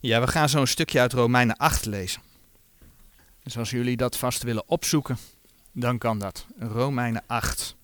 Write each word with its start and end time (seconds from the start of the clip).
Ja, 0.00 0.20
we 0.20 0.26
gaan 0.26 0.48
zo 0.48 0.60
een 0.60 0.68
stukje 0.68 1.00
uit 1.00 1.12
Romeinen 1.12 1.56
8 1.56 1.84
lezen. 1.84 2.22
Dus 3.42 3.58
als 3.58 3.70
jullie 3.70 3.96
dat 3.96 4.16
vast 4.16 4.42
willen 4.42 4.68
opzoeken, 4.68 5.18
dan 5.72 5.98
kan 5.98 6.18
dat. 6.18 6.46
Romeinen 6.58 7.22
8. 7.26 7.76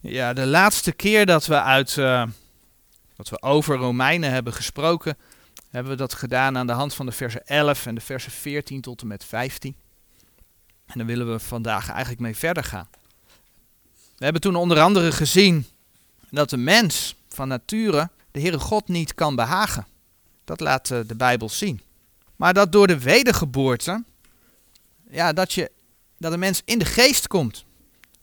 Ja, 0.00 0.32
de 0.32 0.46
laatste 0.46 0.92
keer 0.92 1.26
dat 1.26 1.46
we 1.46 1.62
uit 1.62 1.96
uh, 1.96 2.26
dat 3.16 3.28
we 3.28 3.42
over 3.42 3.76
Romeinen 3.76 4.30
hebben 4.30 4.52
gesproken, 4.52 5.16
hebben 5.70 5.92
we 5.92 5.98
dat 5.98 6.14
gedaan 6.14 6.58
aan 6.58 6.66
de 6.66 6.72
hand 6.72 6.94
van 6.94 7.06
de 7.06 7.12
versen 7.12 7.46
11 7.46 7.86
en 7.86 7.94
de 7.94 8.00
versen 8.00 8.32
14 8.32 8.80
tot 8.80 9.00
en 9.00 9.06
met 9.06 9.24
15. 9.24 9.76
En 10.86 10.98
daar 10.98 11.06
willen 11.06 11.32
we 11.32 11.38
vandaag 11.38 11.88
eigenlijk 11.88 12.20
mee 12.20 12.36
verder 12.36 12.64
gaan. 12.64 12.88
We 14.16 14.24
hebben 14.24 14.42
toen 14.42 14.56
onder 14.56 14.80
andere 14.80 15.12
gezien 15.12 15.66
dat 16.30 16.50
de 16.50 16.56
mens 16.56 17.14
nature 17.46 18.10
de 18.30 18.40
Heere 18.40 18.58
God 18.58 18.88
niet 18.88 19.14
kan 19.14 19.34
behagen. 19.34 19.86
Dat 20.44 20.60
laat 20.60 20.90
eh, 20.90 20.98
de 21.06 21.16
Bijbel 21.16 21.48
zien. 21.48 21.80
Maar 22.36 22.54
dat 22.54 22.72
door 22.72 22.86
de 22.86 22.98
wedergeboorte, 22.98 24.04
ja, 25.10 25.32
dat, 25.32 25.52
je, 25.52 25.70
dat 26.18 26.32
een 26.32 26.38
mens 26.38 26.62
in 26.64 26.78
de 26.78 26.84
geest 26.84 27.26
komt. 27.26 27.64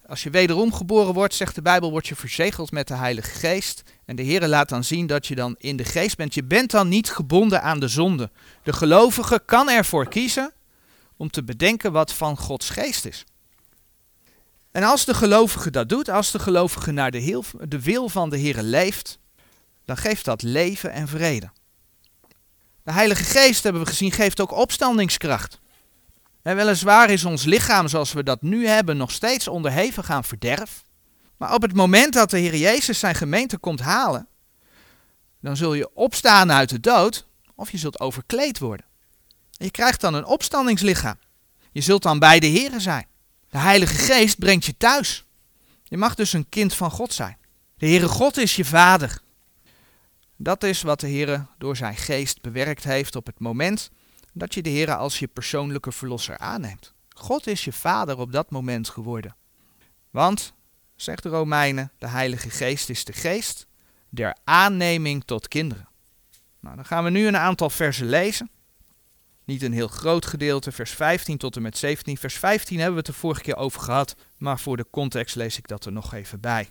Als 0.06 0.22
je 0.22 0.30
wederom 0.30 0.72
geboren 0.72 1.14
wordt, 1.14 1.34
zegt 1.34 1.54
de 1.54 1.62
Bijbel, 1.62 1.90
word 1.90 2.06
je 2.06 2.16
verzegeld 2.16 2.70
met 2.70 2.88
de 2.88 2.94
Heilige 2.94 3.30
Geest. 3.30 3.82
En 4.04 4.16
de 4.16 4.22
Heer 4.22 4.48
laat 4.48 4.68
dan 4.68 4.84
zien 4.84 5.06
dat 5.06 5.26
je 5.26 5.34
dan 5.34 5.54
in 5.58 5.76
de 5.76 5.84
geest 5.84 6.16
bent. 6.16 6.34
Je 6.34 6.44
bent 6.44 6.70
dan 6.70 6.88
niet 6.88 7.10
gebonden 7.10 7.62
aan 7.62 7.80
de 7.80 7.88
zonde. 7.88 8.30
De 8.62 8.72
gelovige 8.72 9.42
kan 9.44 9.70
ervoor 9.70 10.08
kiezen 10.08 10.52
om 11.16 11.30
te 11.30 11.44
bedenken 11.44 11.92
wat 11.92 12.12
van 12.12 12.36
Gods 12.36 12.70
geest 12.70 13.04
is. 13.04 13.24
En 14.78 14.84
als 14.84 15.04
de 15.04 15.14
gelovige 15.14 15.70
dat 15.70 15.88
doet, 15.88 16.08
als 16.08 16.30
de 16.30 16.38
gelovige 16.38 16.90
naar 16.90 17.10
de, 17.10 17.18
heel, 17.18 17.44
de 17.68 17.82
wil 17.82 18.08
van 18.08 18.30
de 18.30 18.36
Heer 18.36 18.62
leeft, 18.62 19.18
dan 19.84 19.96
geeft 19.96 20.24
dat 20.24 20.42
leven 20.42 20.92
en 20.92 21.08
vrede. 21.08 21.50
De 22.82 22.92
Heilige 22.92 23.24
Geest, 23.24 23.62
hebben 23.62 23.82
we 23.82 23.88
gezien, 23.88 24.12
geeft 24.12 24.40
ook 24.40 24.52
opstandingskracht. 24.52 25.60
En 26.42 26.56
weliswaar 26.56 27.10
is 27.10 27.24
ons 27.24 27.44
lichaam 27.44 27.88
zoals 27.88 28.12
we 28.12 28.22
dat 28.22 28.42
nu 28.42 28.66
hebben 28.66 28.96
nog 28.96 29.10
steeds 29.10 29.48
onderhevig 29.48 30.10
aan 30.10 30.24
verderf. 30.24 30.82
Maar 31.36 31.54
op 31.54 31.62
het 31.62 31.74
moment 31.74 32.12
dat 32.12 32.30
de 32.30 32.38
Heer 32.38 32.56
Jezus 32.56 32.98
zijn 32.98 33.14
gemeente 33.14 33.58
komt 33.58 33.80
halen, 33.80 34.28
dan 35.40 35.56
zul 35.56 35.74
je 35.74 35.94
opstaan 35.94 36.52
uit 36.52 36.68
de 36.68 36.80
dood 36.80 37.26
of 37.54 37.70
je 37.70 37.78
zult 37.78 38.00
overkleed 38.00 38.58
worden. 38.58 38.86
je 39.50 39.70
krijgt 39.70 40.00
dan 40.00 40.14
een 40.14 40.26
opstandingslichaam. 40.26 41.18
Je 41.72 41.80
zult 41.80 42.02
dan 42.02 42.18
bij 42.18 42.40
de 42.40 42.46
Heer 42.46 42.80
zijn. 42.80 43.07
De 43.48 43.58
Heilige 43.58 43.94
Geest 43.94 44.38
brengt 44.38 44.64
je 44.64 44.76
thuis. 44.76 45.24
Je 45.82 45.96
mag 45.96 46.14
dus 46.14 46.32
een 46.32 46.48
kind 46.48 46.74
van 46.74 46.90
God 46.90 47.12
zijn. 47.12 47.36
De 47.76 47.86
Heere 47.86 48.08
God 48.08 48.36
is 48.36 48.56
je 48.56 48.64
vader. 48.64 49.20
Dat 50.36 50.62
is 50.62 50.82
wat 50.82 51.00
de 51.00 51.06
Heer 51.06 51.46
door 51.58 51.76
zijn 51.76 51.96
geest 51.96 52.40
bewerkt 52.40 52.84
heeft 52.84 53.16
op 53.16 53.26
het 53.26 53.38
moment 53.38 53.90
dat 54.32 54.54
je 54.54 54.62
de 54.62 54.70
Heer 54.70 54.94
als 54.94 55.18
je 55.18 55.26
persoonlijke 55.26 55.92
verlosser 55.92 56.38
aanneemt. 56.38 56.92
God 57.08 57.46
is 57.46 57.64
je 57.64 57.72
vader 57.72 58.18
op 58.18 58.32
dat 58.32 58.50
moment 58.50 58.88
geworden. 58.88 59.36
Want, 60.10 60.52
zegt 60.96 61.22
de 61.22 61.28
Romeinen, 61.28 61.92
de 61.98 62.08
Heilige 62.08 62.50
Geest 62.50 62.88
is 62.88 63.04
de 63.04 63.12
geest 63.12 63.66
der 64.08 64.36
aanneming 64.44 65.24
tot 65.24 65.48
kinderen. 65.48 65.88
Nou, 66.60 66.76
dan 66.76 66.84
gaan 66.84 67.04
we 67.04 67.10
nu 67.10 67.26
een 67.26 67.36
aantal 67.36 67.70
versen 67.70 68.06
lezen. 68.06 68.50
Niet 69.48 69.62
een 69.62 69.72
heel 69.72 69.88
groot 69.88 70.26
gedeelte, 70.26 70.72
vers 70.72 70.90
15 70.90 71.38
tot 71.38 71.56
en 71.56 71.62
met 71.62 71.78
17. 71.78 72.16
Vers 72.16 72.34
15 72.34 72.76
hebben 72.76 72.92
we 72.92 72.98
het 72.98 73.06
de 73.06 73.20
vorige 73.20 73.40
keer 73.40 73.56
over 73.56 73.80
gehad, 73.80 74.16
maar 74.36 74.58
voor 74.58 74.76
de 74.76 74.86
context 74.90 75.36
lees 75.36 75.58
ik 75.58 75.68
dat 75.68 75.84
er 75.84 75.92
nog 75.92 76.14
even 76.14 76.40
bij. 76.40 76.68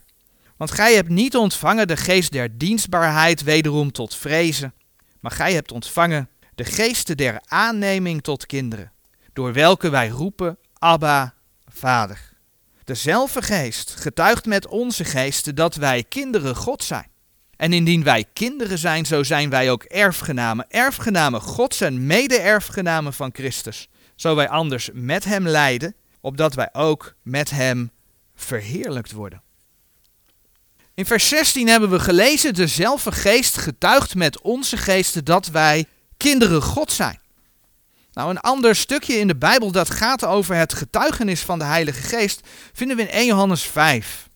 Want 0.57 0.71
gij 0.71 0.95
hebt 0.95 1.09
niet 1.09 1.35
ontvangen 1.35 1.87
de 1.87 1.97
geest 1.97 2.31
der 2.31 2.57
dienstbaarheid 2.57 3.43
wederom 3.43 3.91
tot 3.91 4.15
vrezen, 4.15 4.73
maar 5.19 5.31
gij 5.31 5.53
hebt 5.53 5.71
ontvangen 5.71 6.29
de 6.55 6.65
geesten 6.65 7.17
der 7.17 7.41
aanneming 7.45 8.23
tot 8.23 8.45
kinderen, 8.45 8.91
door 9.33 9.53
welke 9.53 9.89
wij 9.89 10.07
roepen, 10.07 10.57
Abba, 10.73 11.33
Vader. 11.67 12.33
Dezelfde 12.83 13.41
geest 13.41 13.95
getuigt 13.95 14.45
met 14.45 14.67
onze 14.67 15.05
geesten 15.05 15.55
dat 15.55 15.75
wij 15.75 16.03
kinderen 16.03 16.55
God 16.55 16.83
zijn. 16.83 17.09
En 17.57 17.73
indien 17.73 18.03
wij 18.03 18.25
kinderen 18.33 18.77
zijn, 18.77 19.05
zo 19.05 19.23
zijn 19.23 19.49
wij 19.49 19.71
ook 19.71 19.83
erfgenamen. 19.83 20.65
Erfgenamen 20.69 21.41
Gods 21.41 21.81
en 21.81 22.05
mede-erfgenamen 22.05 23.13
van 23.13 23.29
Christus. 23.33 23.87
Zo 24.15 24.35
wij 24.35 24.49
anders 24.49 24.89
met 24.93 25.23
hem 25.23 25.47
lijden, 25.47 25.95
opdat 26.21 26.53
wij 26.53 26.69
ook 26.71 27.13
met 27.23 27.49
hem 27.49 27.91
verheerlijkt 28.35 29.11
worden. 29.11 29.41
In 30.93 31.05
vers 31.05 31.27
16 31.27 31.67
hebben 31.67 31.89
we 31.89 31.99
gelezen, 31.99 32.53
dezelfde 32.53 33.11
geest 33.11 33.57
getuigt 33.57 34.15
met 34.15 34.41
onze 34.41 34.77
geesten 34.77 35.25
dat 35.25 35.47
wij 35.47 35.85
kinderen 36.17 36.61
God 36.61 36.91
zijn. 36.91 37.19
Nou, 38.11 38.29
een 38.29 38.39
ander 38.39 38.75
stukje 38.75 39.13
in 39.13 39.27
de 39.27 39.35
Bijbel 39.35 39.71
dat 39.71 39.89
gaat 39.89 40.25
over 40.25 40.55
het 40.55 40.73
getuigenis 40.73 41.41
van 41.41 41.59
de 41.59 41.65
Heilige 41.65 42.01
Geest 42.01 42.47
vinden 42.73 42.97
we 42.97 43.03
in 43.03 43.09
1 43.09 43.25
Johannes 43.25 43.63
5. 43.63 44.29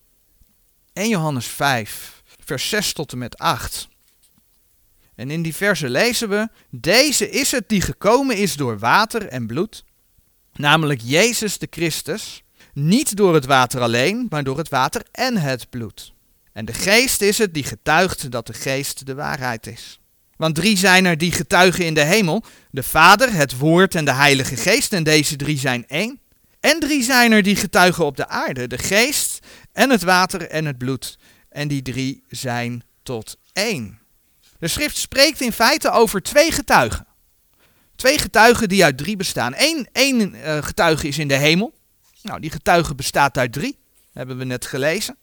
1 0.94 1.09
Johannes 1.09 1.48
5, 1.48 2.21
vers 2.52 2.70
6 2.70 2.94
tot 2.94 3.12
en 3.12 3.18
met 3.18 3.38
8. 3.38 3.88
En 5.16 5.32
in 5.32 5.42
die 5.42 5.56
verse 5.56 5.90
lezen 5.90 6.30
we: 6.30 6.50
Deze 6.70 7.30
is 7.30 7.52
het 7.52 7.70
die 7.70 7.82
gekomen 7.82 8.38
is 8.38 8.56
door 8.56 8.80
water 8.80 9.28
en 9.28 9.48
bloed, 9.48 9.84
namelijk 10.54 11.02
Jezus 11.04 11.58
de 11.58 11.68
Christus, 11.70 12.44
niet 12.74 13.16
door 13.16 13.34
het 13.34 13.46
water 13.46 13.82
alleen, 13.82 14.26
maar 14.30 14.44
door 14.44 14.58
het 14.58 14.70
water 14.70 15.04
en 15.12 15.38
het 15.38 15.70
bloed. 15.70 16.14
En 16.54 16.66
de 16.66 16.74
Geest 16.74 17.22
is 17.22 17.38
het 17.38 17.54
die 17.54 17.64
getuigt 17.64 18.32
dat 18.32 18.48
de 18.48 18.54
Geest 18.54 19.06
de 19.06 19.16
waarheid 19.16 19.68
is. 19.68 20.00
Want 20.36 20.56
drie 20.56 20.78
zijn 20.78 21.06
er 21.06 21.18
die 21.18 21.32
getuigen 21.32 21.86
in 21.86 21.94
de 21.94 22.04
hemel: 22.04 22.44
de 22.72 22.84
Vader, 22.84 23.34
het 23.34 23.58
Woord 23.58 23.96
en 23.96 24.06
de 24.06 24.14
Heilige 24.14 24.56
Geest. 24.56 24.94
En 24.94 25.04
deze 25.04 25.36
drie 25.36 25.60
zijn 25.60 25.88
één. 25.88 26.20
En 26.60 26.80
drie 26.80 27.04
zijn 27.04 27.32
er 27.32 27.44
die 27.44 27.56
getuigen 27.56 28.06
op 28.06 28.18
de 28.18 28.28
aarde: 28.28 28.68
de 28.68 28.78
Geest 28.78 29.40
en 29.74 29.90
het 29.90 30.04
water 30.04 30.50
en 30.50 30.66
het 30.66 30.78
bloed. 30.78 31.18
En 31.52 31.68
die 31.68 31.82
drie 31.82 32.24
zijn 32.30 32.84
tot 33.04 33.38
één. 33.54 34.00
De 34.60 34.68
schrift 34.68 34.98
spreekt 34.98 35.42
in 35.42 35.52
feite 35.52 35.92
over 35.92 36.22
twee 36.22 36.52
getuigen. 36.52 37.08
Twee 37.96 38.18
getuigen 38.18 38.70
die 38.70 38.84
uit 38.84 38.98
drie 38.98 39.16
bestaan. 39.16 39.54
Eén, 39.56 39.88
één 39.92 40.36
uh, 40.36 40.58
getuige 40.64 41.08
is 41.08 41.18
in 41.18 41.28
de 41.28 41.36
hemel. 41.36 41.74
Nou, 42.22 42.40
die 42.40 42.52
getuige 42.52 42.96
bestaat 42.96 43.38
uit 43.38 43.54
drie. 43.54 43.80
Hebben 44.14 44.38
we 44.38 44.44
net 44.44 44.66
gelezen. 44.66 45.18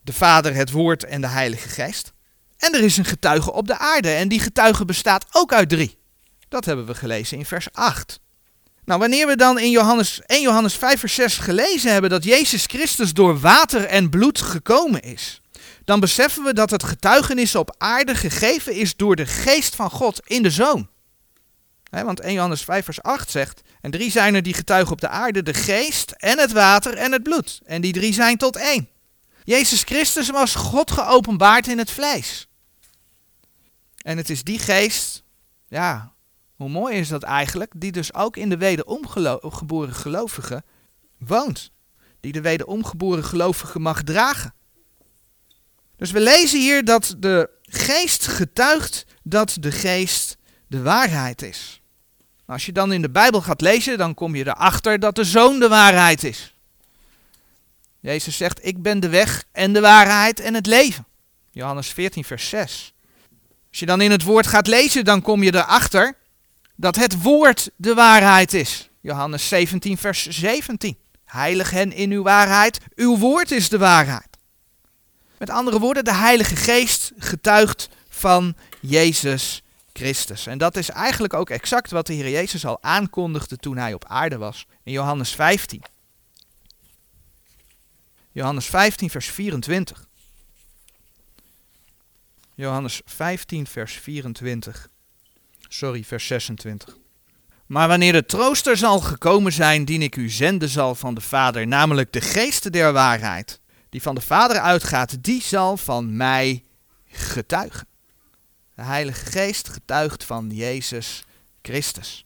De 0.00 0.12
Vader, 0.12 0.54
het 0.54 0.70
Woord 0.70 1.04
en 1.04 1.20
de 1.20 1.26
Heilige 1.26 1.68
Geest. 1.68 2.12
En 2.56 2.74
er 2.74 2.82
is 2.82 2.96
een 2.96 3.04
getuige 3.04 3.52
op 3.52 3.66
de 3.66 3.78
aarde 3.78 4.10
en 4.10 4.28
die 4.28 4.40
getuige 4.40 4.84
bestaat 4.84 5.26
ook 5.30 5.52
uit 5.52 5.68
drie. 5.68 5.98
Dat 6.48 6.64
hebben 6.64 6.86
we 6.86 6.94
gelezen 6.94 7.38
in 7.38 7.46
vers 7.46 7.72
8. 7.72 8.20
Nou, 8.86 9.00
wanneer 9.00 9.26
we 9.26 9.36
dan 9.36 9.58
in 9.58 9.70
Johannes, 9.70 10.20
1 10.26 10.42
Johannes 10.42 10.74
5 10.74 11.00
vers 11.00 11.14
6 11.14 11.38
gelezen 11.38 11.92
hebben 11.92 12.10
dat 12.10 12.24
Jezus 12.24 12.64
Christus 12.66 13.12
door 13.12 13.40
water 13.40 13.84
en 13.84 14.10
bloed 14.10 14.40
gekomen 14.40 15.02
is, 15.02 15.40
dan 15.84 16.00
beseffen 16.00 16.44
we 16.44 16.54
dat 16.54 16.70
het 16.70 16.82
getuigenis 16.82 17.54
op 17.54 17.74
aarde 17.78 18.14
gegeven 18.14 18.72
is 18.72 18.96
door 18.96 19.16
de 19.16 19.26
geest 19.26 19.74
van 19.74 19.90
God 19.90 20.20
in 20.24 20.42
de 20.42 20.50
Zoon. 20.50 20.88
want 21.90 22.20
1 22.20 22.32
Johannes 22.32 22.62
5 22.62 22.84
vers 22.84 23.02
8 23.02 23.30
zegt, 23.30 23.62
en 23.80 23.90
drie 23.90 24.10
zijn 24.10 24.34
er 24.34 24.42
die 24.42 24.54
getuigen 24.54 24.92
op 24.92 25.00
de 25.00 25.08
aarde, 25.08 25.42
de 25.42 25.54
geest 25.54 26.10
en 26.10 26.38
het 26.38 26.52
water 26.52 26.94
en 26.94 27.12
het 27.12 27.22
bloed. 27.22 27.60
En 27.64 27.80
die 27.80 27.92
drie 27.92 28.12
zijn 28.12 28.36
tot 28.36 28.56
één. 28.56 28.88
Jezus 29.44 29.82
Christus 29.82 30.30
was 30.30 30.54
God 30.54 30.90
geopenbaard 30.90 31.68
in 31.68 31.78
het 31.78 31.90
vlees. 31.90 32.48
En 34.02 34.16
het 34.16 34.30
is 34.30 34.42
die 34.42 34.58
geest, 34.58 35.22
ja, 35.68 36.14
hoe 36.56 36.68
mooi 36.68 36.96
is 36.96 37.08
dat 37.08 37.22
eigenlijk, 37.22 37.72
die 37.76 37.92
dus 37.92 38.14
ook 38.14 38.36
in 38.36 38.48
de 38.48 38.56
wederomgeboren 38.56 39.94
gelovige 39.94 40.62
woont. 41.18 41.70
Die 42.20 42.32
de 42.32 42.40
wederomgeboren 42.40 43.24
gelovige 43.24 43.78
mag 43.78 44.02
dragen. 44.02 44.54
Dus 45.96 46.10
we 46.10 46.20
lezen 46.20 46.60
hier 46.60 46.84
dat 46.84 47.16
de 47.18 47.50
geest 47.62 48.26
getuigt 48.26 49.06
dat 49.22 49.56
de 49.60 49.72
geest 49.72 50.36
de 50.66 50.82
waarheid 50.82 51.42
is. 51.42 51.80
Als 52.46 52.66
je 52.66 52.72
dan 52.72 52.92
in 52.92 53.02
de 53.02 53.10
Bijbel 53.10 53.42
gaat 53.42 53.60
lezen, 53.60 53.98
dan 53.98 54.14
kom 54.14 54.34
je 54.34 54.46
erachter 54.46 54.98
dat 54.98 55.14
de 55.14 55.24
zoon 55.24 55.58
de 55.58 55.68
waarheid 55.68 56.24
is. 56.24 56.54
Jezus 58.00 58.36
zegt, 58.36 58.66
ik 58.66 58.82
ben 58.82 59.00
de 59.00 59.08
weg 59.08 59.44
en 59.52 59.72
de 59.72 59.80
waarheid 59.80 60.40
en 60.40 60.54
het 60.54 60.66
leven. 60.66 61.06
Johannes 61.50 61.88
14, 61.88 62.24
vers 62.24 62.48
6. 62.48 62.94
Als 63.68 63.78
je 63.78 63.86
dan 63.86 64.00
in 64.00 64.10
het 64.10 64.22
woord 64.22 64.46
gaat 64.46 64.66
lezen, 64.66 65.04
dan 65.04 65.22
kom 65.22 65.42
je 65.42 65.54
erachter 65.54 66.16
dat 66.76 66.96
het 66.96 67.22
woord 67.22 67.70
de 67.76 67.94
waarheid 67.94 68.54
is. 68.54 68.90
Johannes 69.00 69.48
17, 69.48 69.96
vers 69.96 70.26
17. 70.26 70.96
Heilig 71.24 71.70
hen 71.70 71.92
in 71.92 72.10
uw 72.10 72.22
waarheid, 72.22 72.78
uw 72.94 73.18
woord 73.18 73.50
is 73.50 73.68
de 73.68 73.78
waarheid. 73.78 74.28
Met 75.38 75.50
andere 75.50 75.78
woorden, 75.78 76.04
de 76.04 76.14
Heilige 76.14 76.56
Geest 76.56 77.12
getuigt 77.18 77.88
van 78.08 78.56
Jezus 78.80 79.62
Christus. 79.92 80.46
En 80.46 80.58
dat 80.58 80.76
is 80.76 80.90
eigenlijk 80.90 81.34
ook 81.34 81.50
exact 81.50 81.90
wat 81.90 82.06
de 82.06 82.12
Heer 82.12 82.30
Jezus 82.30 82.66
al 82.66 82.82
aankondigde 82.82 83.56
toen 83.56 83.76
hij 83.76 83.94
op 83.94 84.04
aarde 84.04 84.36
was. 84.36 84.66
In 84.82 84.92
Johannes 84.92 85.30
15. 85.34 85.82
Johannes 88.32 88.66
15, 88.66 89.10
vers 89.10 89.30
24. 89.30 90.06
Johannes 92.54 93.00
15, 93.04 93.66
vers 93.66 93.92
24. 93.94 94.88
Sorry, 95.76 96.04
vers 96.04 96.26
26. 96.26 96.96
Maar 97.66 97.88
wanneer 97.88 98.12
de 98.12 98.26
trooster 98.26 98.76
zal 98.76 99.00
gekomen 99.00 99.52
zijn, 99.52 99.84
dien 99.84 100.02
ik 100.02 100.16
u 100.16 100.30
zenden 100.30 100.68
zal 100.68 100.94
van 100.94 101.14
de 101.14 101.20
Vader, 101.20 101.66
namelijk 101.66 102.12
de 102.12 102.20
geest 102.20 102.72
der 102.72 102.92
waarheid, 102.92 103.60
die 103.90 104.02
van 104.02 104.14
de 104.14 104.20
Vader 104.20 104.60
uitgaat, 104.60 105.22
die 105.22 105.42
zal 105.42 105.76
van 105.76 106.16
mij 106.16 106.62
getuigen. 107.06 107.86
De 108.74 108.82
Heilige 108.82 109.26
Geest 109.26 109.68
getuigt 109.68 110.24
van 110.24 110.50
Jezus 110.50 111.24
Christus. 111.62 112.24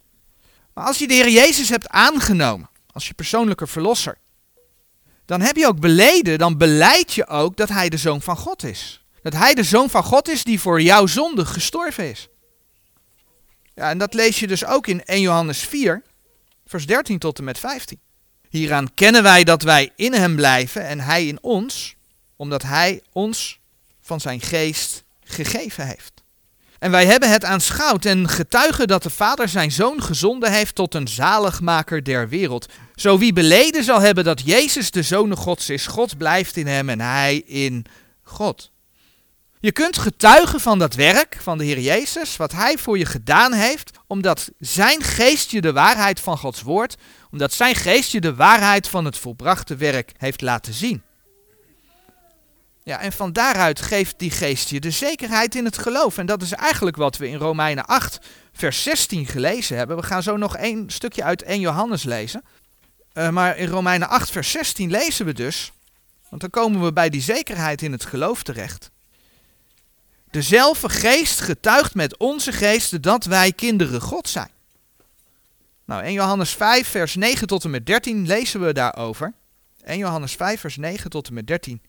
Maar 0.75 0.85
als 0.87 0.99
je 0.99 1.09
de 1.09 1.15
Heer 1.15 1.31
Jezus 1.31 1.69
hebt 1.69 1.89
aangenomen 1.89 2.69
als 2.93 3.09
je 3.09 3.15
persoonlijke 3.15 3.67
verlosser, 3.67 4.19
dan 5.25 5.41
heb 5.41 5.57
je 5.57 5.67
ook 5.67 5.81
beleden, 5.81 6.39
dan 6.39 6.59
beleid 6.59 7.13
je 7.13 7.27
ook 7.27 7.57
dat 7.57 7.69
Hij 7.69 7.89
de 7.89 7.97
Zoon 7.97 8.23
van 8.23 8.37
God 8.37 8.63
is. 8.63 9.05
Dat 9.23 9.33
Hij 9.33 9.55
de 9.55 9.65
Zoon 9.65 9.91
van 9.91 10.05
God 10.05 10.29
is 10.29 10.45
die 10.45 10.61
voor 10.61 10.83
jouw 10.83 11.07
zonde 11.07 11.47
gestorven 11.47 12.11
is. 12.11 12.30
Ja, 13.81 13.91
en 13.91 13.99
dat 13.99 14.15
lees 14.15 14.41
je 14.41 14.47
dus 14.47 14.65
ook 14.65 14.87
in 14.87 15.05
1 15.05 15.21
Johannes 15.21 15.59
4, 15.59 16.03
vers 16.67 16.87
13 16.87 17.19
tot 17.19 17.39
en 17.39 17.45
met 17.45 17.59
15. 17.59 18.01
Hieraan 18.49 18.95
kennen 18.95 19.23
wij 19.23 19.45
dat 19.45 19.63
wij 19.63 19.93
in 19.97 20.13
Hem 20.13 20.37
blijven 20.37 20.87
en 20.87 21.01
Hij 21.01 21.27
in 21.27 21.43
ons, 21.43 21.97
omdat 22.37 22.63
Hij 22.63 23.03
ons 23.13 23.61
van 24.01 24.21
Zijn 24.21 24.41
geest 24.41 25.05
gegeven 25.25 25.87
heeft. 25.87 26.23
En 26.79 26.91
wij 26.91 27.07
hebben 27.07 27.31
het 27.31 27.45
aanschouwd 27.45 28.05
en 28.05 28.29
getuigen 28.29 28.87
dat 28.87 29.03
de 29.03 29.11
Vader 29.11 29.49
zijn 29.49 29.73
Zoon 29.73 30.03
gezonden 30.03 30.53
heeft 30.53 30.75
tot 30.75 30.95
een 30.95 31.09
zaligmaker 31.09 32.05
der 32.05 32.29
wereld. 32.29 32.67
Zo 32.95 33.19
wie 33.19 33.33
beleden 33.33 33.85
zal 33.85 34.01
hebben 34.01 34.25
dat 34.25 34.43
Jezus 34.45 34.91
de 34.91 35.03
Zoon 35.03 35.37
Gods 35.37 35.71
is, 35.71 35.87
God 35.87 36.19
blijft 36.19 36.57
in 36.57 36.67
hem 36.67 36.89
en 36.89 37.01
hij 37.01 37.37
in 37.37 37.85
God. 38.23 38.71
Je 39.61 39.73
kunt 39.73 39.99
getuigen 39.99 40.61
van 40.61 40.79
dat 40.79 40.95
werk 40.95 41.39
van 41.41 41.59
de 41.59 41.65
Heer 41.65 41.81
Jezus, 41.81 42.37
wat 42.37 42.53
Hij 42.53 42.79
voor 42.79 42.99
je 42.99 43.07
gedaan 43.07 43.53
heeft, 43.53 43.91
omdat 44.07 44.51
Zijn 44.59 45.03
geest 45.03 45.51
je 45.51 45.61
de 45.61 45.73
waarheid 45.73 46.21
van 46.21 46.39
Gods 46.39 46.63
woord, 46.63 46.97
omdat 47.31 47.53
Zijn 47.53 47.75
geest 47.75 48.13
je 48.13 48.21
de 48.21 48.35
waarheid 48.35 48.89
van 48.89 49.05
het 49.05 49.19
volbrachte 49.19 49.77
werk 49.77 50.13
heeft 50.17 50.41
laten 50.41 50.73
zien. 50.73 51.03
Ja, 52.83 53.01
en 53.01 53.13
van 53.13 53.33
daaruit 53.33 53.81
geeft 53.81 54.19
die 54.19 54.31
geest 54.31 54.71
je 54.71 54.81
de 54.81 54.91
zekerheid 54.91 55.55
in 55.55 55.65
het 55.65 55.79
geloof. 55.79 56.19
En 56.19 56.27
dat 56.27 56.43
is 56.43 56.53
eigenlijk 56.53 56.97
wat 56.97 57.17
we 57.17 57.29
in 57.29 57.39
Romeinen 57.39 57.87
8, 57.87 58.19
vers 58.53 58.83
16 58.83 59.27
gelezen 59.27 59.77
hebben. 59.77 59.97
We 59.97 60.03
gaan 60.03 60.23
zo 60.23 60.37
nog 60.37 60.57
één 60.57 60.91
stukje 60.91 61.25
uit 61.25 61.43
1 61.43 61.61
Johannes 61.61 62.03
lezen. 62.03 62.43
Uh, 63.15 63.29
maar 63.29 63.57
in 63.57 63.69
Romeinen 63.69 64.09
8, 64.09 64.31
vers 64.31 64.51
16 64.51 64.91
lezen 64.91 65.27
we 65.27 65.33
dus, 65.33 65.73
want 66.29 66.41
dan 66.41 66.51
komen 66.51 66.85
we 66.85 66.93
bij 66.93 67.09
die 67.09 67.23
zekerheid 67.23 67.83
in 67.83 67.93
het 67.93 68.05
geloof 68.05 68.43
terecht. 68.43 68.91
Dezelfde 70.31 70.89
geest 70.89 71.41
getuigt 71.41 71.95
met 71.95 72.19
onze 72.19 72.53
geesten 72.53 73.03
dat 73.03 73.25
wij 73.25 73.53
kinderen 73.53 74.01
God 74.01 74.29
zijn. 74.29 74.51
Nou, 75.85 76.03
1 76.03 76.13
Johannes 76.13 76.51
5, 76.51 76.89
vers 76.89 77.15
9 77.15 77.47
tot 77.47 77.65
en 77.65 77.71
met 77.71 77.87
13 77.87 78.27
lezen 78.27 78.61
we 78.61 78.73
daarover. 78.73 79.33
1 79.85 79.99
Johannes 79.99 80.33
5, 80.33 80.61
vers 80.61 80.77
9 80.77 81.11
tot 81.11 81.29
en 81.29 81.35
met 81.35 81.47
13. 81.47 81.83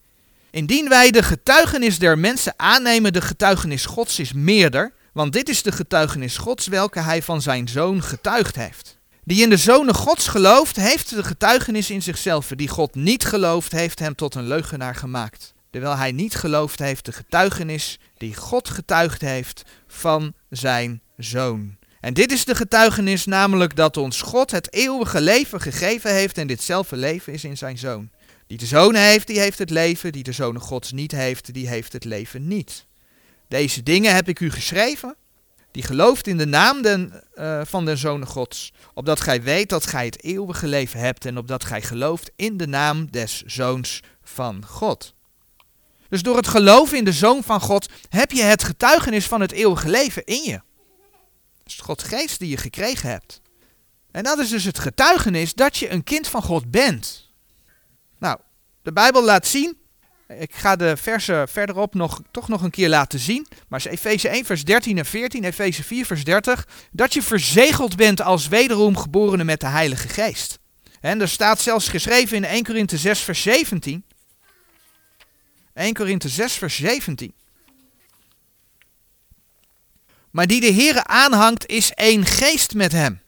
Indien 0.51 0.89
wij 0.89 1.11
de 1.11 1.23
getuigenis 1.23 1.99
der 1.99 2.17
mensen 2.17 2.53
aannemen, 2.57 3.13
de 3.13 3.21
getuigenis 3.21 3.85
Gods 3.85 4.19
is 4.19 4.33
meerder, 4.33 4.93
want 5.13 5.33
dit 5.33 5.49
is 5.49 5.63
de 5.63 5.71
getuigenis 5.71 6.37
Gods 6.37 6.67
welke 6.67 6.99
hij 6.99 7.21
van 7.21 7.41
zijn 7.41 7.67
zoon 7.67 8.03
getuigd 8.03 8.55
heeft. 8.55 8.97
Die 9.23 9.41
in 9.43 9.49
de 9.49 9.57
zonen 9.57 9.95
Gods 9.95 10.27
gelooft, 10.27 10.75
heeft 10.75 11.09
de 11.09 11.23
getuigenis 11.23 11.89
in 11.89 12.01
zichzelf. 12.01 12.47
Die 12.47 12.67
God 12.67 12.95
niet 12.95 13.25
gelooft, 13.25 13.71
heeft 13.71 13.99
hem 13.99 14.15
tot 14.15 14.35
een 14.35 14.47
leugenaar 14.47 14.95
gemaakt. 14.95 15.53
Terwijl 15.71 15.97
hij 15.97 16.11
niet 16.11 16.35
geloofd 16.35 16.79
heeft 16.79 17.05
de 17.05 17.11
getuigenis 17.11 17.99
die 18.17 18.35
God 18.35 18.69
getuigd 18.69 19.21
heeft 19.21 19.63
van 19.87 20.33
zijn 20.49 21.01
zoon. 21.17 21.77
En 21.99 22.13
dit 22.13 22.31
is 22.31 22.45
de 22.45 22.55
getuigenis, 22.55 23.25
namelijk 23.25 23.75
dat 23.75 23.97
ons 23.97 24.21
God 24.21 24.51
het 24.51 24.73
eeuwige 24.73 25.21
leven 25.21 25.61
gegeven 25.61 26.13
heeft 26.13 26.37
en 26.37 26.47
ditzelfde 26.47 26.95
leven 26.95 27.33
is 27.33 27.43
in 27.43 27.57
zijn 27.57 27.77
zoon. 27.77 28.09
Die 28.47 28.57
de 28.57 28.65
zoon 28.65 28.95
heeft, 28.95 29.27
die 29.27 29.39
heeft 29.39 29.57
het 29.57 29.69
leven. 29.69 30.11
Die 30.11 30.23
de 30.23 30.31
zoon 30.31 30.59
Gods 30.59 30.91
niet 30.91 31.11
heeft, 31.11 31.53
die 31.53 31.67
heeft 31.67 31.93
het 31.93 32.03
leven 32.03 32.47
niet. 32.47 32.85
Deze 33.47 33.83
dingen 33.83 34.15
heb 34.15 34.27
ik 34.27 34.39
u 34.39 34.51
geschreven, 34.51 35.15
die 35.71 35.83
gelooft 35.83 36.27
in 36.27 36.37
de 36.37 36.45
naam 36.45 36.81
den, 36.81 37.23
uh, 37.35 37.61
van 37.65 37.85
de 37.85 37.95
zoon 37.95 38.25
Gods, 38.25 38.73
opdat 38.93 39.21
gij 39.21 39.41
weet 39.41 39.69
dat 39.69 39.85
gij 39.85 40.05
het 40.05 40.23
eeuwige 40.23 40.67
leven 40.67 40.99
hebt 40.99 41.25
en 41.25 41.37
opdat 41.37 41.63
gij 41.65 41.81
gelooft 41.81 42.31
in 42.35 42.57
de 42.57 42.67
naam 42.67 43.11
des 43.11 43.41
zoons 43.45 43.99
van 44.23 44.65
God. 44.65 45.13
Dus 46.11 46.23
door 46.23 46.35
het 46.35 46.47
geloven 46.47 46.97
in 46.97 47.03
de 47.03 47.11
zoon 47.11 47.43
van 47.43 47.61
God 47.61 47.89
heb 48.09 48.31
je 48.31 48.41
het 48.41 48.63
getuigenis 48.63 49.27
van 49.27 49.41
het 49.41 49.51
eeuwige 49.51 49.89
leven 49.89 50.25
in 50.25 50.43
je. 50.43 50.61
Dat 51.57 51.65
is 51.65 51.75
Gods 51.75 52.03
geest 52.03 52.39
die 52.39 52.49
je 52.49 52.57
gekregen 52.57 53.09
hebt. 53.09 53.41
En 54.11 54.23
dat 54.23 54.39
is 54.39 54.49
dus 54.49 54.63
het 54.63 54.79
getuigenis 54.79 55.53
dat 55.53 55.77
je 55.77 55.89
een 55.89 56.03
kind 56.03 56.27
van 56.27 56.43
God 56.43 56.71
bent. 56.71 57.29
Nou, 58.19 58.39
de 58.81 58.93
Bijbel 58.93 59.23
laat 59.23 59.47
zien. 59.47 59.77
Ik 60.27 60.55
ga 60.55 60.75
de 60.75 60.97
versen 60.97 61.47
verderop 61.47 61.93
nog, 61.93 62.21
toch 62.31 62.47
nog 62.47 62.61
een 62.61 62.71
keer 62.71 62.89
laten 62.89 63.19
zien. 63.19 63.47
Maar 63.67 63.85
Efeze 63.85 64.29
1, 64.29 64.45
vers 64.45 64.63
13 64.63 64.97
en 64.97 65.05
14, 65.05 65.43
Efeze 65.43 65.83
4, 65.83 66.05
vers 66.05 66.23
30. 66.23 66.67
Dat 66.91 67.13
je 67.13 67.21
verzegeld 67.21 67.95
bent 67.95 68.21
als 68.21 68.47
wederom 68.47 68.97
geborene 68.97 69.43
met 69.43 69.59
de 69.59 69.67
Heilige 69.67 70.07
Geest. 70.07 70.59
En 71.01 71.21
er 71.21 71.29
staat 71.29 71.61
zelfs 71.61 71.87
geschreven 71.87 72.37
in 72.37 72.45
1 72.45 72.63
Korinthe 72.63 72.97
6, 72.97 73.19
vers 73.19 73.41
17. 73.41 74.03
1 75.73 75.93
Korinthe 75.93 76.29
6, 76.29 76.53
vers 76.53 76.75
17. 76.75 77.33
Maar 80.31 80.47
die 80.47 80.61
de 80.61 80.73
Heere 80.73 81.03
aanhangt, 81.03 81.65
is 81.65 81.91
één 81.91 82.25
geest 82.25 82.73
met 82.73 82.91
hem. 82.91 83.21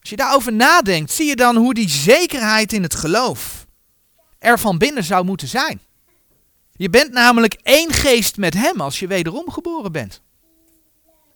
Als 0.00 0.10
je 0.10 0.16
daarover 0.16 0.52
nadenkt, 0.52 1.10
zie 1.10 1.26
je 1.26 1.36
dan 1.36 1.56
hoe 1.56 1.74
die 1.74 1.88
zekerheid 1.88 2.72
in 2.72 2.82
het 2.82 2.94
geloof 2.94 3.66
er 4.38 4.58
van 4.58 4.78
binnen 4.78 5.04
zou 5.04 5.24
moeten 5.24 5.48
zijn. 5.48 5.80
Je 6.72 6.90
bent 6.90 7.12
namelijk 7.12 7.54
één 7.62 7.92
geest 7.92 8.36
met 8.36 8.54
Hem 8.54 8.80
als 8.80 8.98
je 8.98 9.06
wederom 9.06 9.50
geboren 9.50 9.92
bent. 9.92 10.20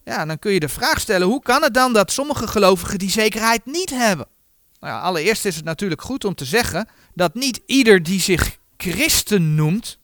Ja, 0.04 0.24
dan 0.24 0.38
kun 0.38 0.52
je 0.52 0.60
de 0.60 0.68
vraag 0.68 1.00
stellen, 1.00 1.26
hoe 1.26 1.42
kan 1.42 1.62
het 1.62 1.74
dan 1.74 1.92
dat 1.92 2.12
sommige 2.12 2.46
gelovigen 2.46 2.98
die 2.98 3.10
zekerheid 3.10 3.66
niet 3.66 3.90
hebben? 3.90 4.26
Nou 4.80 5.02
allereerst 5.02 5.44
is 5.44 5.56
het 5.56 5.64
natuurlijk 5.64 6.02
goed 6.02 6.24
om 6.24 6.34
te 6.34 6.44
zeggen 6.44 6.88
dat 7.14 7.34
niet 7.34 7.60
ieder 7.66 8.02
die 8.02 8.20
zich 8.20 8.56
christen 8.76 9.54
noemt, 9.54 9.98